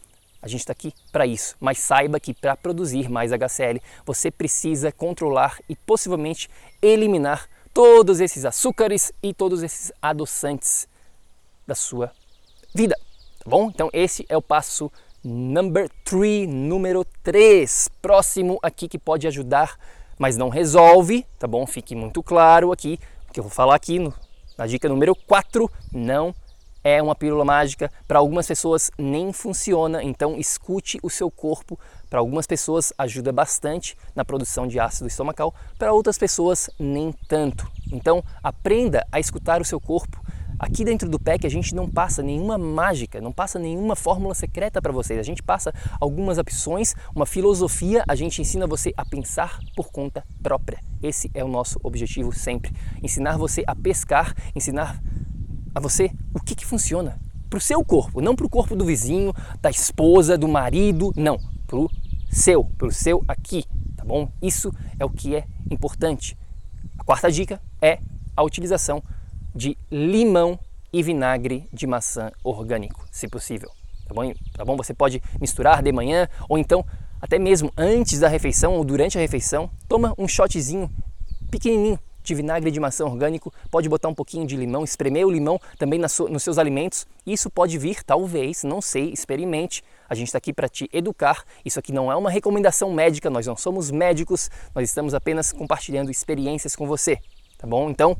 A 0.42 0.46
gente 0.46 0.60
está 0.60 0.72
aqui 0.72 0.92
para 1.10 1.26
isso, 1.26 1.56
mas 1.58 1.78
saiba 1.78 2.20
que 2.20 2.34
para 2.34 2.54
produzir 2.54 3.08
mais 3.08 3.32
HCl 3.32 3.80
você 4.04 4.30
precisa 4.30 4.92
controlar 4.92 5.58
e 5.70 5.74
possivelmente 5.74 6.50
eliminar 6.82 7.48
todos 7.72 8.20
esses 8.20 8.44
açúcares 8.44 9.12
e 9.22 9.32
todos 9.32 9.62
esses 9.62 9.92
adoçantes 10.00 10.86
da 11.66 11.74
sua 11.74 12.12
vida, 12.74 12.96
tá 13.38 13.50
bom? 13.50 13.68
Então 13.68 13.88
esse 13.92 14.26
é 14.28 14.36
o 14.36 14.42
passo 14.42 14.90
number 15.24 15.88
3, 16.04 16.48
número 16.48 17.04
3, 17.22 17.88
próximo 18.00 18.58
aqui 18.62 18.88
que 18.88 18.98
pode 18.98 19.26
ajudar, 19.26 19.78
mas 20.18 20.36
não 20.36 20.48
resolve, 20.48 21.24
tá 21.38 21.46
bom? 21.46 21.66
Fique 21.66 21.94
muito 21.94 22.22
claro 22.22 22.72
aqui, 22.72 22.98
que 23.32 23.40
eu 23.40 23.44
vou 23.44 23.52
falar 23.52 23.74
aqui 23.74 23.98
no, 23.98 24.12
na 24.58 24.66
dica 24.66 24.88
número 24.88 25.14
4, 25.14 25.70
não 25.92 26.34
é 26.84 27.00
uma 27.00 27.14
pílula 27.14 27.44
mágica, 27.44 27.90
para 28.08 28.18
algumas 28.18 28.46
pessoas 28.46 28.90
nem 28.98 29.32
funciona, 29.32 30.02
então 30.02 30.36
escute 30.36 30.98
o 31.02 31.08
seu 31.08 31.30
corpo. 31.30 31.78
Para 32.12 32.20
algumas 32.20 32.46
pessoas 32.46 32.92
ajuda 32.98 33.32
bastante 33.32 33.96
na 34.14 34.22
produção 34.22 34.68
de 34.68 34.78
ácido 34.78 35.08
estomacal, 35.08 35.54
para 35.78 35.94
outras 35.94 36.18
pessoas 36.18 36.68
nem 36.78 37.10
tanto. 37.26 37.66
Então 37.90 38.22
aprenda 38.42 39.02
a 39.10 39.18
escutar 39.18 39.62
o 39.62 39.64
seu 39.64 39.80
corpo. 39.80 40.22
Aqui 40.58 40.84
dentro 40.84 41.08
do 41.08 41.18
PEC 41.18 41.46
a 41.46 41.48
gente 41.48 41.74
não 41.74 41.90
passa 41.90 42.22
nenhuma 42.22 42.58
mágica, 42.58 43.18
não 43.18 43.32
passa 43.32 43.58
nenhuma 43.58 43.96
fórmula 43.96 44.34
secreta 44.34 44.82
para 44.82 44.92
vocês. 44.92 45.18
A 45.18 45.22
gente 45.22 45.42
passa 45.42 45.72
algumas 45.98 46.36
opções, 46.36 46.94
uma 47.16 47.24
filosofia, 47.24 48.04
a 48.06 48.14
gente 48.14 48.42
ensina 48.42 48.66
você 48.66 48.92
a 48.94 49.06
pensar 49.06 49.58
por 49.74 49.90
conta 49.90 50.22
própria. 50.42 50.80
Esse 51.02 51.30
é 51.32 51.42
o 51.42 51.48
nosso 51.48 51.80
objetivo 51.82 52.30
sempre. 52.30 52.74
Ensinar 53.02 53.38
você 53.38 53.64
a 53.66 53.74
pescar, 53.74 54.34
ensinar 54.54 55.02
a 55.74 55.80
você 55.80 56.10
o 56.34 56.40
que, 56.40 56.54
que 56.54 56.66
funciona 56.66 57.18
para 57.48 57.56
o 57.56 57.60
seu 57.60 57.82
corpo, 57.82 58.20
não 58.20 58.36
para 58.36 58.44
o 58.44 58.50
corpo 58.50 58.76
do 58.76 58.84
vizinho, 58.84 59.32
da 59.62 59.70
esposa, 59.70 60.36
do 60.36 60.46
marido, 60.46 61.10
não, 61.16 61.38
para 61.66 61.78
o 61.78 62.01
seu, 62.32 62.64
para 62.64 62.88
o 62.88 62.92
seu 62.92 63.22
aqui, 63.28 63.64
tá 63.96 64.04
bom? 64.04 64.28
Isso 64.40 64.72
é 64.98 65.04
o 65.04 65.10
que 65.10 65.36
é 65.36 65.44
importante. 65.70 66.36
A 66.98 67.04
quarta 67.04 67.30
dica 67.30 67.60
é 67.80 67.98
a 68.36 68.42
utilização 68.42 69.02
de 69.54 69.76
limão 69.90 70.58
e 70.92 71.02
vinagre 71.02 71.68
de 71.72 71.86
maçã 71.86 72.32
orgânico, 72.42 73.06
se 73.10 73.28
possível. 73.28 73.70
Tá 74.08 74.14
bom? 74.14 74.32
Tá 74.52 74.64
bom? 74.64 74.76
Você 74.76 74.94
pode 74.94 75.22
misturar 75.40 75.82
de 75.82 75.92
manhã 75.92 76.28
ou 76.48 76.58
então 76.58 76.84
até 77.22 77.38
mesmo 77.38 77.72
antes 77.76 78.18
da 78.18 78.26
refeição 78.26 78.74
ou 78.74 78.84
durante 78.84 79.16
a 79.16 79.20
refeição, 79.20 79.70
toma 79.86 80.12
um 80.18 80.26
shotzinho 80.26 80.90
pequenininho 81.52 81.96
de 82.20 82.34
vinagre 82.34 82.70
de 82.70 82.80
maçã 82.80 83.04
orgânico, 83.04 83.52
pode 83.70 83.88
botar 83.88 84.08
um 84.08 84.14
pouquinho 84.14 84.44
de 84.44 84.56
limão, 84.56 84.82
espremer 84.82 85.24
o 85.24 85.30
limão 85.30 85.60
também 85.78 86.00
nos 86.00 86.42
seus 86.42 86.58
alimentos. 86.58 87.06
Isso 87.24 87.48
pode 87.48 87.78
vir, 87.78 88.02
talvez, 88.02 88.64
não 88.64 88.80
sei, 88.80 89.12
experimente. 89.12 89.84
A 90.12 90.14
gente 90.14 90.26
está 90.26 90.36
aqui 90.36 90.52
para 90.52 90.68
te 90.68 90.90
educar. 90.92 91.42
Isso 91.64 91.78
aqui 91.78 91.90
não 91.90 92.12
é 92.12 92.14
uma 92.14 92.28
recomendação 92.28 92.92
médica, 92.92 93.30
nós 93.30 93.46
não 93.46 93.56
somos 93.56 93.90
médicos, 93.90 94.50
nós 94.74 94.86
estamos 94.86 95.14
apenas 95.14 95.52
compartilhando 95.52 96.10
experiências 96.10 96.76
com 96.76 96.86
você, 96.86 97.18
tá 97.56 97.66
bom? 97.66 97.88
Então, 97.88 98.14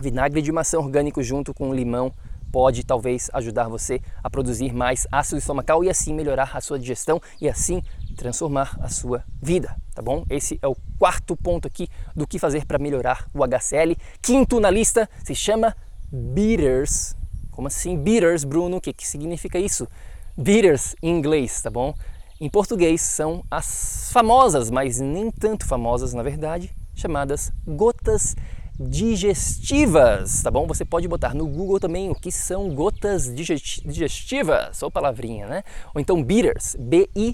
vinagre 0.00 0.40
de 0.40 0.52
maçã 0.52 0.78
orgânico 0.78 1.20
junto 1.20 1.52
com 1.52 1.74
limão 1.74 2.12
pode 2.52 2.84
talvez 2.86 3.28
ajudar 3.32 3.68
você 3.68 4.00
a 4.22 4.30
produzir 4.30 4.72
mais 4.72 5.04
ácido 5.10 5.38
estomacal 5.38 5.82
e 5.82 5.90
assim 5.90 6.14
melhorar 6.14 6.52
a 6.54 6.60
sua 6.60 6.78
digestão 6.78 7.20
e 7.40 7.48
assim 7.48 7.82
transformar 8.16 8.78
a 8.80 8.88
sua 8.88 9.24
vida, 9.42 9.76
tá 9.96 10.00
bom? 10.00 10.24
Esse 10.30 10.60
é 10.62 10.68
o 10.68 10.76
quarto 10.96 11.36
ponto 11.36 11.66
aqui 11.66 11.88
do 12.14 12.24
que 12.24 12.38
fazer 12.38 12.66
para 12.66 12.78
melhorar 12.78 13.26
o 13.34 13.44
HCl. 13.44 13.96
Quinto 14.22 14.60
na 14.60 14.70
lista 14.70 15.10
se 15.24 15.34
chama 15.34 15.76
bitters. 16.12 17.16
Como 17.50 17.66
assim 17.66 17.96
bitters, 17.96 18.44
Bruno? 18.44 18.76
O 18.76 18.80
que, 18.80 18.92
que 18.92 19.08
significa 19.08 19.58
isso? 19.58 19.88
Bitters 20.36 20.96
em 21.00 21.10
inglês, 21.10 21.62
tá 21.62 21.70
bom? 21.70 21.94
Em 22.40 22.50
português 22.50 23.00
são 23.00 23.44
as 23.48 24.10
famosas, 24.12 24.68
mas 24.68 24.98
nem 24.98 25.30
tanto 25.30 25.64
famosas 25.64 26.12
na 26.12 26.24
verdade, 26.24 26.74
chamadas 26.92 27.52
gotas 27.64 28.34
digestivas, 28.78 30.42
tá 30.42 30.50
bom? 30.50 30.66
Você 30.66 30.84
pode 30.84 31.06
botar 31.06 31.32
no 31.34 31.46
Google 31.46 31.78
também 31.78 32.10
o 32.10 32.14
que 32.16 32.32
são 32.32 32.74
gotas 32.74 33.32
digestivas, 33.32 34.82
ou 34.82 34.90
palavrinha, 34.90 35.46
né? 35.46 35.62
Ou 35.94 36.00
então 36.00 36.20
bitters, 36.20 36.74
B-I-T-T-E-R-S, 36.80 37.32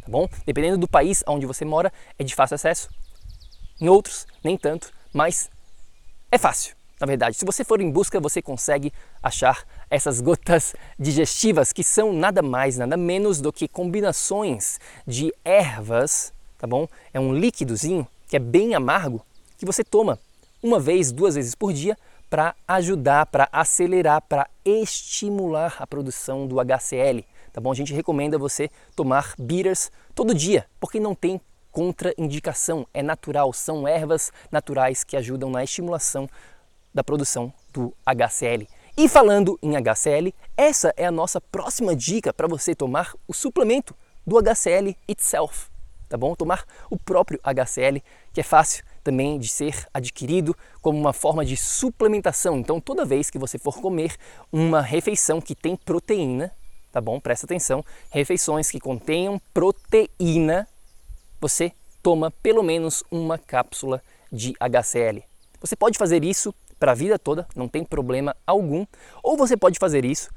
tá 0.00 0.08
bom? 0.08 0.26
Dependendo 0.46 0.78
do 0.78 0.88
país 0.88 1.22
onde 1.28 1.44
você 1.44 1.66
mora, 1.66 1.92
é 2.18 2.24
de 2.24 2.34
fácil 2.34 2.54
acesso. 2.54 2.88
Em 3.78 3.88
outros, 3.88 4.26
nem 4.42 4.56
tanto, 4.56 4.90
mas 5.12 5.50
é 6.32 6.38
fácil. 6.38 6.74
Na 7.00 7.06
verdade, 7.06 7.36
se 7.36 7.44
você 7.44 7.64
for 7.64 7.80
em 7.80 7.90
busca, 7.90 8.20
você 8.20 8.40
consegue 8.40 8.92
achar 9.22 9.64
essas 9.90 10.20
gotas 10.20 10.74
digestivas 10.98 11.72
que 11.72 11.82
são 11.82 12.12
nada 12.12 12.40
mais, 12.40 12.78
nada 12.78 12.96
menos 12.96 13.40
do 13.40 13.52
que 13.52 13.66
combinações 13.66 14.78
de 15.06 15.34
ervas, 15.44 16.32
tá 16.56 16.66
bom? 16.66 16.88
É 17.12 17.18
um 17.18 17.34
líquidozinho 17.34 18.06
que 18.28 18.36
é 18.36 18.38
bem 18.38 18.74
amargo, 18.74 19.24
que 19.58 19.66
você 19.66 19.82
toma 19.82 20.18
uma 20.62 20.80
vez, 20.80 21.12
duas 21.12 21.34
vezes 21.34 21.54
por 21.54 21.72
dia 21.72 21.96
para 22.30 22.54
ajudar, 22.66 23.26
para 23.26 23.48
acelerar, 23.52 24.22
para 24.22 24.48
estimular 24.64 25.76
a 25.78 25.86
produção 25.86 26.46
do 26.46 26.56
HCl. 26.58 27.24
Tá 27.52 27.60
bom? 27.60 27.70
A 27.70 27.74
gente 27.74 27.94
recomenda 27.94 28.38
você 28.38 28.70
tomar 28.96 29.34
bitters 29.38 29.90
todo 30.14 30.34
dia, 30.34 30.66
porque 30.80 30.98
não 30.98 31.14
tem 31.14 31.40
contraindicação, 31.70 32.86
é 32.94 33.02
natural, 33.02 33.52
são 33.52 33.86
ervas 33.86 34.32
naturais 34.50 35.04
que 35.04 35.16
ajudam 35.16 35.50
na 35.50 35.62
estimulação 35.62 36.28
da 36.94 37.02
produção 37.02 37.52
do 37.72 37.92
HCl. 38.06 38.68
E 38.96 39.08
falando 39.08 39.58
em 39.60 39.72
HCl, 39.76 40.32
essa 40.56 40.94
é 40.96 41.04
a 41.04 41.10
nossa 41.10 41.40
próxima 41.40 41.96
dica 41.96 42.32
para 42.32 42.46
você 42.46 42.74
tomar 42.74 43.12
o 43.26 43.34
suplemento 43.34 43.94
do 44.24 44.38
HCl 44.38 44.96
itself 45.08 45.74
tá 46.14 46.16
bom? 46.16 46.34
Tomar 46.36 46.64
o 46.88 46.96
próprio 46.96 47.40
HCl, 47.42 48.00
que 48.32 48.40
é 48.40 48.44
fácil 48.44 48.84
também 49.02 49.36
de 49.36 49.48
ser 49.48 49.86
adquirido 49.92 50.56
como 50.80 50.96
uma 50.96 51.12
forma 51.12 51.44
de 51.44 51.56
suplementação. 51.56 52.58
Então, 52.58 52.80
toda 52.80 53.04
vez 53.04 53.30
que 53.30 53.38
você 53.38 53.58
for 53.58 53.80
comer 53.80 54.14
uma 54.52 54.80
refeição 54.80 55.40
que 55.40 55.56
tem 55.56 55.76
proteína, 55.76 56.52
tá 56.92 57.00
bom? 57.00 57.18
Presta 57.18 57.46
atenção, 57.46 57.84
refeições 58.10 58.70
que 58.70 58.78
contenham 58.78 59.40
proteína, 59.52 60.68
você 61.40 61.72
toma 62.00 62.30
pelo 62.30 62.62
menos 62.62 63.02
uma 63.10 63.36
cápsula 63.36 64.00
de 64.30 64.52
HCl. 64.60 65.20
Você 65.60 65.74
pode 65.74 65.98
fazer 65.98 66.22
isso 66.22 66.54
para 66.84 66.92
a 66.92 66.94
vida 66.94 67.18
toda, 67.18 67.48
não 67.56 67.66
tem 67.66 67.82
problema 67.82 68.36
algum, 68.46 68.84
ou 69.22 69.38
você 69.38 69.56
pode 69.56 69.78
fazer 69.78 70.04
isso 70.04 70.28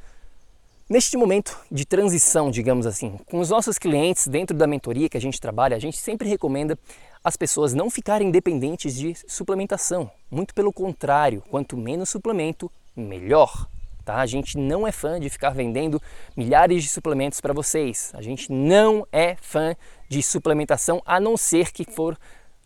Neste 0.90 1.18
momento 1.18 1.60
de 1.70 1.86
transição, 1.86 2.50
digamos 2.50 2.86
assim, 2.86 3.20
com 3.30 3.42
os 3.42 3.50
nossos 3.50 3.78
clientes 3.78 4.26
dentro 4.26 4.56
da 4.56 4.66
mentoria 4.66 5.10
que 5.10 5.18
a 5.18 5.20
gente 5.20 5.42
trabalha, 5.42 5.76
a 5.76 5.80
gente 5.80 5.98
sempre 5.98 6.30
recomenda 6.30 6.80
as 7.22 7.36
pessoas 7.36 7.74
não 7.74 7.90
ficarem 7.90 8.32
dependentes 8.32 8.96
de 8.96 9.14
suplementação. 9.28 10.10
Muito 10.32 10.54
pelo 10.54 10.72
contrário, 10.72 11.44
quanto 11.50 11.76
menos 11.76 12.08
suplemento, 12.08 12.72
melhor. 12.96 13.68
Tá? 14.06 14.22
A 14.22 14.26
gente 14.26 14.58
não 14.58 14.88
é 14.88 14.94
fã 14.94 15.20
de 15.20 15.30
ficar 15.30 15.50
vendendo 15.50 16.02
milhares 16.38 16.82
de 16.82 16.88
suplementos 16.88 17.42
para 17.42 17.52
vocês. 17.52 18.14
A 18.14 18.22
gente 18.22 18.50
não 18.50 19.06
é 19.12 19.36
fã 19.42 19.76
de 20.08 20.24
suplementação 20.24 21.02
a 21.06 21.20
não 21.20 21.36
ser 21.36 21.74
que 21.74 21.84
for 21.84 22.18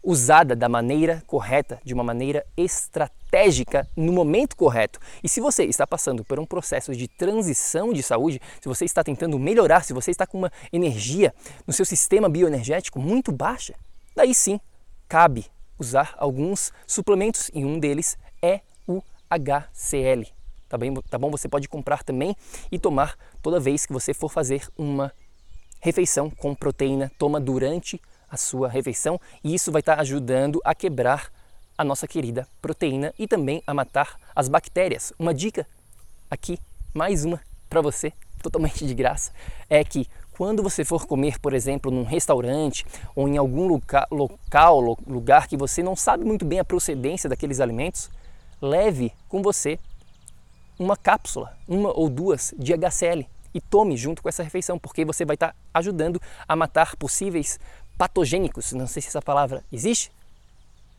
usada 0.04 0.56
da 0.56 0.68
maneira 0.68 1.24
correta, 1.28 1.80
de 1.84 1.94
uma 1.94 2.04
maneira 2.04 2.46
estratégica, 2.58 3.88
no 3.96 4.12
momento 4.12 4.56
correto. 4.56 5.00
E 5.24 5.30
se 5.30 5.40
você 5.40 5.64
está 5.64 5.86
passando 5.86 6.24
por 6.24 6.40
um 6.40 6.46
processo 6.46 6.96
de 6.96 7.08
transição 7.08 7.94
de 7.94 8.02
saúde, 8.02 8.42
se 8.60 8.68
você 8.68 8.86
está 8.86 9.04
tentando 9.04 9.38
melhorar, 9.38 9.84
se 9.84 9.94
você 9.94 10.12
está 10.12 10.26
com 10.26 10.40
uma 10.40 10.52
energia 10.74 11.34
no 11.68 11.74
seu 11.74 11.86
sistema 11.86 12.28
bioenergético 12.28 13.00
muito 13.00 13.32
baixa, 13.32 13.76
daí 14.16 14.34
sim 14.34 14.60
cabe 15.08 15.46
usar 15.78 16.16
alguns 16.18 16.72
suplementos 16.88 17.52
e 17.54 17.66
um 17.66 17.80
deles 17.80 18.18
é 18.42 18.62
o 18.88 19.02
HCl. 19.30 20.28
Tá, 20.68 20.78
bem, 20.78 20.94
tá 21.10 21.18
bom? 21.18 21.30
Você 21.32 21.50
pode 21.50 21.68
comprar 21.68 22.04
também 22.04 22.36
e 22.72 22.80
tomar 22.80 23.18
toda 23.42 23.60
vez 23.60 23.86
que 23.86 23.92
você 23.92 24.14
for 24.14 24.30
fazer 24.30 24.68
uma 24.78 25.12
refeição 25.82 26.30
com 26.30 26.56
proteína, 26.56 27.12
toma 27.18 27.42
durante 27.42 28.00
a 28.32 28.38
sua 28.38 28.70
refeição 28.70 29.20
e 29.44 29.54
isso 29.54 29.72
vai 29.72 29.82
estar 29.82 30.00
ajudando 30.00 30.62
a 30.64 30.74
quebrar 30.74 31.30
a 31.78 31.84
nossa 31.84 32.08
querida 32.08 32.48
proteína 32.62 33.14
e 33.20 33.28
também 33.28 33.62
a 33.68 33.74
matar 33.74 34.18
as 34.36 34.48
bactérias. 34.48 35.12
Uma 35.20 35.34
dica 35.34 35.68
aqui, 36.30 36.58
mais 36.94 37.26
uma 37.26 37.42
para 37.70 37.82
você, 37.82 38.14
totalmente 38.42 38.86
de 38.86 38.94
graça, 38.94 39.32
é 39.70 39.84
que 39.84 40.08
quando 40.32 40.64
você 40.64 40.86
for 40.86 41.06
comer, 41.06 41.40
por 41.40 41.54
exemplo, 41.54 41.92
num 41.92 42.04
restaurante 42.04 42.86
ou 43.16 43.28
em 43.28 43.38
algum 43.38 43.68
loca 43.68 44.08
local, 44.10 44.98
lugar 45.06 45.48
que 45.48 45.58
você 45.58 45.84
não 45.84 45.96
sabe 45.96 46.24
muito 46.24 46.46
bem 46.46 46.60
a 46.60 46.66
procedência 46.66 47.30
daqueles 47.30 47.60
alimentos, 47.60 48.10
leve 48.62 49.12
com 49.28 49.42
você 49.42 49.78
uma 50.80 50.98
cápsula, 50.98 51.56
uma 51.68 51.92
ou 51.96 52.10
duas 52.10 52.54
de 52.58 52.74
HCl 52.74 53.28
e 53.54 53.62
tome 53.62 53.98
junto 53.98 54.24
com 54.24 54.30
essa 54.30 54.44
refeição, 54.44 54.80
porque 54.80 55.06
você 55.06 55.26
vai 55.26 55.36
estar 55.36 55.56
ajudando 55.74 56.22
a 56.48 56.56
matar 56.56 56.96
possíveis 56.96 57.60
patogênicos. 57.98 58.74
Não 58.74 58.88
sei 58.88 59.02
se 59.02 59.10
essa 59.10 59.22
palavra 59.22 59.64
existe, 59.72 60.12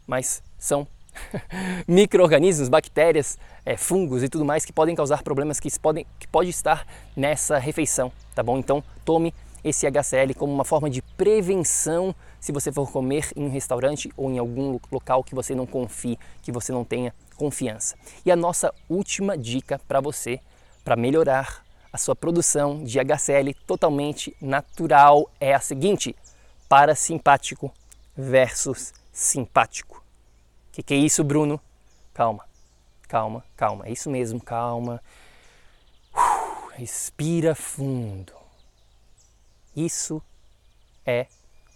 mas 0.07 0.43
são 0.59 0.87
micro-organismos, 1.87 2.69
bactérias, 2.69 3.39
é, 3.65 3.77
fungos 3.77 4.23
e 4.23 4.29
tudo 4.29 4.45
mais 4.45 4.65
que 4.65 4.73
podem 4.73 4.95
causar 4.95 5.23
problemas 5.23 5.61
que 5.61 5.69
podem 5.79 6.07
que 6.19 6.27
pode 6.27 6.51
estar 6.51 6.87
nessa 7.17 7.59
refeição, 7.59 8.11
tá 8.35 8.43
bom? 8.43 8.59
Então 8.59 8.83
tome 9.05 9.35
esse 9.65 9.87
HCl 9.87 10.35
como 10.37 10.53
uma 10.53 10.65
forma 10.65 10.91
de 10.91 11.03
prevenção 11.03 12.15
se 12.41 12.51
você 12.51 12.73
for 12.73 12.91
comer 12.91 13.31
em 13.37 13.45
um 13.45 13.51
restaurante 13.51 14.13
ou 14.17 14.31
em 14.31 14.39
algum 14.39 14.79
local 14.91 15.23
que 15.23 15.35
você 15.35 15.55
não 15.55 15.67
confie, 15.67 16.19
que 16.43 16.51
você 16.51 16.73
não 16.73 16.85
tenha 16.85 17.15
confiança. 17.37 17.95
E 18.27 18.33
a 18.33 18.37
nossa 18.37 18.75
última 18.89 19.39
dica 19.39 19.81
para 19.87 20.01
você, 20.01 20.41
para 20.85 20.97
melhorar 20.97 21.65
a 21.93 21.99
sua 21.99 22.17
produção 22.17 22.83
de 22.83 22.99
HCl 22.99 23.55
totalmente 23.67 24.35
natural 24.41 25.31
é 25.39 25.55
a 25.55 25.61
seguinte: 25.61 26.17
parasimpático 26.73 27.71
versus 28.17 28.95
simpático. 29.13 29.99
O 29.99 30.73
que, 30.73 30.83
que 30.83 30.95
é 30.95 30.97
isso, 30.97 31.23
Bruno? 31.23 31.61
Calma, 32.15 32.47
calma, 33.07 33.45
calma. 33.55 33.87
É 33.87 33.91
isso 33.93 34.09
mesmo, 34.09 34.41
calma. 34.41 34.99
Uh, 36.15 36.69
respira 36.71 37.55
fundo. 37.55 38.33
Isso 39.77 40.23
é 41.05 41.27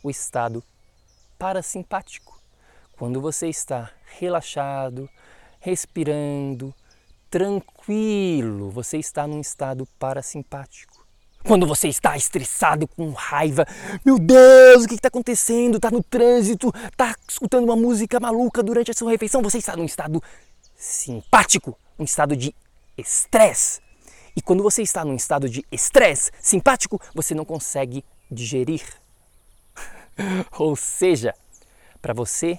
o 0.03 0.09
estado 0.09 0.65
parasimpático. 1.39 2.41
Quando 2.97 3.21
você 3.21 3.49
está 3.51 3.91
relaxado, 4.19 5.11
respirando, 5.61 6.75
tranquilo, 7.29 8.71
você 8.71 8.97
está 8.97 9.27
num 9.27 9.43
estado 9.43 9.85
parasimpático. 9.99 10.96
Quando 11.47 11.65
você 11.65 11.87
está 11.87 12.17
estressado, 12.17 12.89
com 12.89 13.11
raiva, 13.13 13.65
meu 14.05 14.19
Deus, 14.19 14.85
o 14.85 14.89
que 14.89 14.97
está 14.97 15.07
acontecendo? 15.07 15.77
Está 15.77 15.93
no 15.93 16.03
trânsito, 16.03 16.73
está 16.91 17.15
escutando 17.29 17.63
uma 17.65 17.77
música 17.77 18.19
maluca 18.19 18.65
durante 18.65 18.91
a 18.91 18.95
sua 18.95 19.13
refeição, 19.13 19.41
você 19.43 19.59
está 19.59 19.77
num 19.77 19.85
estado 19.85 20.21
simpático, 20.75 21.79
um 21.97 22.03
estado 22.03 22.37
de 22.37 22.53
estresse. 22.99 23.81
E 24.35 24.43
quando 24.43 24.61
você 24.61 24.83
está 24.83 25.05
num 25.05 25.15
estado 25.15 25.49
de 25.49 25.65
estresse 25.71 26.33
simpático, 26.41 27.01
você 27.15 27.33
não 27.33 27.45
consegue 27.45 28.05
digerir. 28.29 28.83
Ou 30.59 30.75
seja, 30.75 31.33
para 32.03 32.13
você 32.13 32.59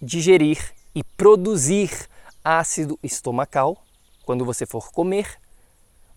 digerir 0.00 0.72
e 0.94 1.04
produzir 1.04 2.08
ácido 2.42 2.98
estomacal, 3.02 3.84
quando 4.24 4.42
você 4.42 4.64
for 4.64 4.90
comer, 4.90 5.41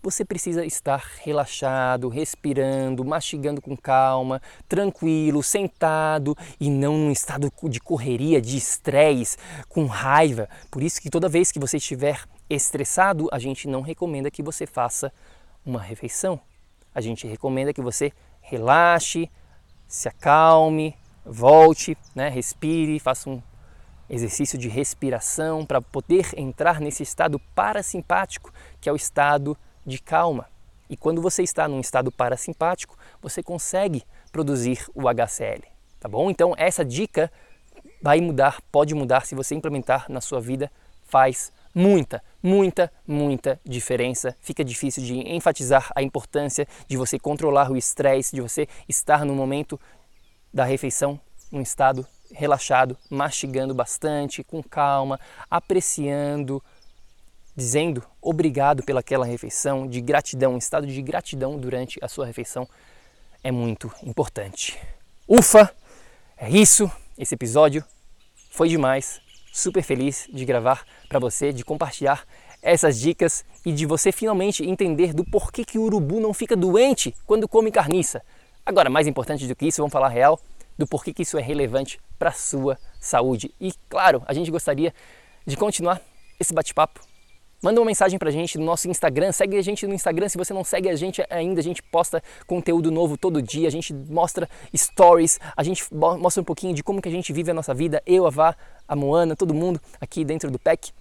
você 0.06 0.24
precisa 0.24 0.64
estar 0.64 1.04
relaxado, 1.24 2.08
respirando, 2.08 3.04
mastigando 3.04 3.60
com 3.60 3.76
calma, 3.76 4.40
tranquilo, 4.68 5.42
sentado 5.42 6.36
e 6.60 6.70
não 6.70 6.96
num 6.96 7.10
estado 7.10 7.52
de 7.64 7.80
correria, 7.80 8.40
de 8.40 8.56
estresse, 8.56 9.36
com 9.68 9.84
raiva. 9.86 10.48
Por 10.70 10.80
isso 10.80 11.02
que 11.02 11.10
toda 11.10 11.28
vez 11.28 11.50
que 11.50 11.58
você 11.58 11.78
estiver 11.78 12.22
estressado, 12.48 13.28
a 13.32 13.38
gente 13.40 13.66
não 13.66 13.80
recomenda 13.80 14.30
que 14.30 14.44
você 14.44 14.64
faça 14.64 15.12
uma 15.64 15.82
refeição. 15.82 16.38
A 16.94 17.00
gente 17.00 17.26
recomenda 17.26 17.74
que 17.74 17.82
você 17.82 18.12
relaxe, 18.40 19.28
se 19.88 20.08
acalme, 20.08 20.94
volte, 21.24 21.98
né, 22.14 22.28
respire, 22.28 23.00
faça 23.00 23.28
um 23.28 23.42
exercício 24.08 24.56
de 24.56 24.68
respiração 24.68 25.66
para 25.66 25.82
poder 25.82 26.28
entrar 26.36 26.80
nesse 26.80 27.02
estado 27.02 27.40
parasimpático, 27.56 28.52
que 28.80 28.88
é 28.88 28.92
o 28.92 28.96
estado 28.96 29.58
de 29.86 29.98
calma. 29.98 30.46
E 30.90 30.96
quando 30.96 31.22
você 31.22 31.42
está 31.42 31.66
num 31.68 31.80
estado 31.80 32.12
parasimpático, 32.12 32.96
você 33.20 33.42
consegue 33.42 34.04
produzir 34.30 34.86
o 34.94 35.08
HCl, 35.08 35.62
tá 35.98 36.08
bom? 36.08 36.30
Então 36.30 36.54
essa 36.56 36.84
dica 36.84 37.30
vai 38.02 38.20
mudar, 38.20 38.60
pode 38.70 38.94
mudar 38.94 39.24
se 39.26 39.34
você 39.34 39.54
implementar 39.54 40.06
na 40.08 40.20
sua 40.20 40.40
vida, 40.40 40.70
faz 41.04 41.52
muita, 41.74 42.22
muita, 42.42 42.92
muita 43.06 43.60
diferença. 43.64 44.36
Fica 44.40 44.64
difícil 44.64 45.02
de 45.02 45.14
enfatizar 45.14 45.90
a 45.94 46.02
importância 46.02 46.66
de 46.88 46.96
você 46.96 47.18
controlar 47.18 47.70
o 47.70 47.76
estresse, 47.76 48.34
de 48.34 48.40
você 48.40 48.68
estar 48.88 49.24
no 49.24 49.34
momento 49.34 49.78
da 50.52 50.64
refeição 50.64 51.20
num 51.50 51.60
estado 51.60 52.06
relaxado, 52.32 52.96
mastigando 53.10 53.74
bastante, 53.74 54.42
com 54.42 54.62
calma, 54.62 55.20
apreciando 55.50 56.62
dizendo 57.56 58.04
obrigado 58.20 58.82
pelaquela 58.82 59.24
refeição, 59.24 59.86
de 59.86 60.00
gratidão, 60.00 60.54
um 60.54 60.58
estado 60.58 60.86
de 60.86 61.00
gratidão 61.00 61.58
durante 61.58 61.98
a 62.04 62.08
sua 62.08 62.26
refeição 62.26 62.68
é 63.42 63.50
muito 63.50 63.90
importante. 64.02 64.78
Ufa! 65.26 65.74
É 66.36 66.50
isso, 66.50 66.90
esse 67.16 67.34
episódio 67.34 67.82
foi 68.50 68.68
demais. 68.68 69.20
Super 69.52 69.82
feliz 69.82 70.28
de 70.30 70.44
gravar 70.44 70.84
para 71.08 71.18
você, 71.18 71.50
de 71.50 71.64
compartilhar 71.64 72.26
essas 72.60 73.00
dicas 73.00 73.44
e 73.64 73.72
de 73.72 73.86
você 73.86 74.12
finalmente 74.12 74.62
entender 74.62 75.14
do 75.14 75.24
porquê 75.24 75.64
que 75.64 75.78
o 75.78 75.82
urubu 75.82 76.20
não 76.20 76.34
fica 76.34 76.54
doente 76.54 77.14
quando 77.24 77.48
come 77.48 77.70
carniça. 77.70 78.22
Agora, 78.66 78.90
mais 78.90 79.06
importante 79.06 79.46
do 79.46 79.56
que 79.56 79.66
isso, 79.66 79.80
vamos 79.80 79.92
falar 79.92 80.08
real 80.08 80.38
do 80.76 80.86
porquê 80.86 81.14
que 81.14 81.22
isso 81.22 81.38
é 81.38 81.42
relevante 81.42 81.98
para 82.18 82.32
sua 82.32 82.76
saúde. 83.00 83.54
E 83.58 83.72
claro, 83.88 84.22
a 84.26 84.34
gente 84.34 84.50
gostaria 84.50 84.92
de 85.46 85.56
continuar 85.56 86.02
esse 86.38 86.52
bate-papo 86.52 87.00
Manda 87.62 87.80
uma 87.80 87.86
mensagem 87.86 88.18
pra 88.18 88.30
gente 88.30 88.58
no 88.58 88.64
nosso 88.64 88.88
Instagram, 88.88 89.32
segue 89.32 89.56
a 89.56 89.62
gente 89.62 89.86
no 89.86 89.94
Instagram, 89.94 90.28
se 90.28 90.36
você 90.36 90.52
não 90.52 90.62
segue 90.62 90.90
a 90.90 90.94
gente 90.94 91.24
ainda, 91.30 91.58
a 91.58 91.64
gente 91.64 91.82
posta 91.82 92.22
conteúdo 92.46 92.90
novo 92.90 93.16
todo 93.16 93.40
dia, 93.40 93.66
a 93.66 93.70
gente 93.70 93.94
mostra 93.94 94.48
stories, 94.76 95.40
a 95.56 95.62
gente 95.62 95.82
mostra 95.92 96.42
um 96.42 96.44
pouquinho 96.44 96.74
de 96.74 96.82
como 96.82 97.00
que 97.00 97.08
a 97.08 97.12
gente 97.12 97.32
vive 97.32 97.50
a 97.50 97.54
nossa 97.54 97.72
vida, 97.72 98.02
eu, 98.06 98.26
a 98.26 98.30
Vá, 98.30 98.54
a 98.86 98.94
Moana, 98.94 99.34
todo 99.34 99.54
mundo 99.54 99.80
aqui 99.98 100.24
dentro 100.24 100.50
do 100.50 100.58
PEC. 100.58 100.92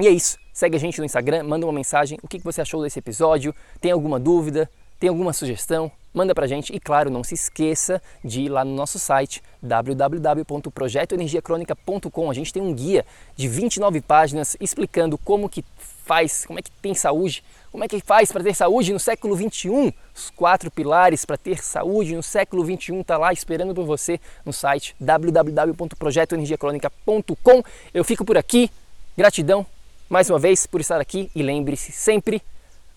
E 0.00 0.06
é 0.06 0.10
isso, 0.10 0.38
segue 0.52 0.76
a 0.76 0.80
gente 0.80 0.98
no 0.98 1.06
Instagram, 1.06 1.42
manda 1.42 1.64
uma 1.64 1.72
mensagem, 1.72 2.18
o 2.22 2.28
que 2.28 2.38
você 2.38 2.60
achou 2.60 2.82
desse 2.82 2.98
episódio, 2.98 3.54
tem 3.80 3.90
alguma 3.90 4.20
dúvida, 4.20 4.70
tem 5.00 5.08
alguma 5.08 5.32
sugestão? 5.32 5.90
Manda 6.12 6.34
pra 6.34 6.48
gente 6.48 6.74
e 6.74 6.80
claro, 6.80 7.08
não 7.10 7.22
se 7.22 7.34
esqueça 7.34 8.02
de 8.24 8.40
ir 8.42 8.48
lá 8.48 8.64
no 8.64 8.74
nosso 8.74 8.98
site 8.98 9.40
www.projetoenergiacronica.com. 9.62 12.30
A 12.30 12.34
gente 12.34 12.52
tem 12.52 12.60
um 12.60 12.74
guia 12.74 13.06
de 13.36 13.46
29 13.46 14.00
páginas 14.00 14.56
explicando 14.58 15.16
como 15.16 15.48
que 15.48 15.64
faz, 16.08 16.44
como 16.46 16.58
é 16.58 16.62
que 16.62 16.70
tem 16.70 16.94
saúde, 16.94 17.44
como 17.70 17.84
é 17.84 17.88
que 17.88 18.00
faz 18.00 18.32
para 18.32 18.42
ter 18.42 18.54
saúde 18.54 18.94
no 18.94 18.98
século 18.98 19.36
21. 19.36 19.92
Os 20.14 20.30
quatro 20.30 20.70
pilares 20.70 21.26
para 21.26 21.36
ter 21.36 21.62
saúde 21.62 22.16
no 22.16 22.22
século 22.22 22.64
21 22.64 23.02
tá 23.02 23.18
lá 23.18 23.30
esperando 23.30 23.74
por 23.74 23.84
você 23.84 24.18
no 24.42 24.52
site 24.52 24.96
www.projetoenergiacronica.com. 24.98 27.62
Eu 27.92 28.02
fico 28.04 28.24
por 28.24 28.38
aqui. 28.38 28.70
Gratidão 29.16 29.66
mais 30.08 30.30
uma 30.30 30.38
vez 30.38 30.66
por 30.66 30.80
estar 30.80 30.98
aqui 30.98 31.30
e 31.34 31.42
lembre-se 31.42 31.92
sempre 31.92 32.40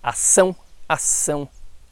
ação, 0.01 0.55
ação, 0.87 1.49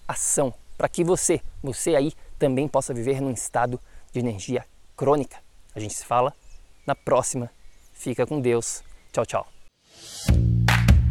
ação, 0.07 0.53
para 0.77 0.87
que 0.87 1.03
você, 1.03 1.41
você 1.61 1.97
aí 1.97 2.13
também 2.37 2.69
possa 2.69 2.93
viver 2.93 3.19
num 3.19 3.31
estado 3.31 3.77
de 4.13 4.19
energia 4.19 4.65
crônica. 4.95 5.35
A 5.75 5.81
gente 5.81 5.93
se 5.93 6.05
fala 6.05 6.33
na 6.87 6.95
próxima. 6.95 7.51
Fica 7.91 8.25
com 8.25 8.39
Deus. 8.39 8.81
Tchau, 9.11 9.25
tchau. 9.25 9.45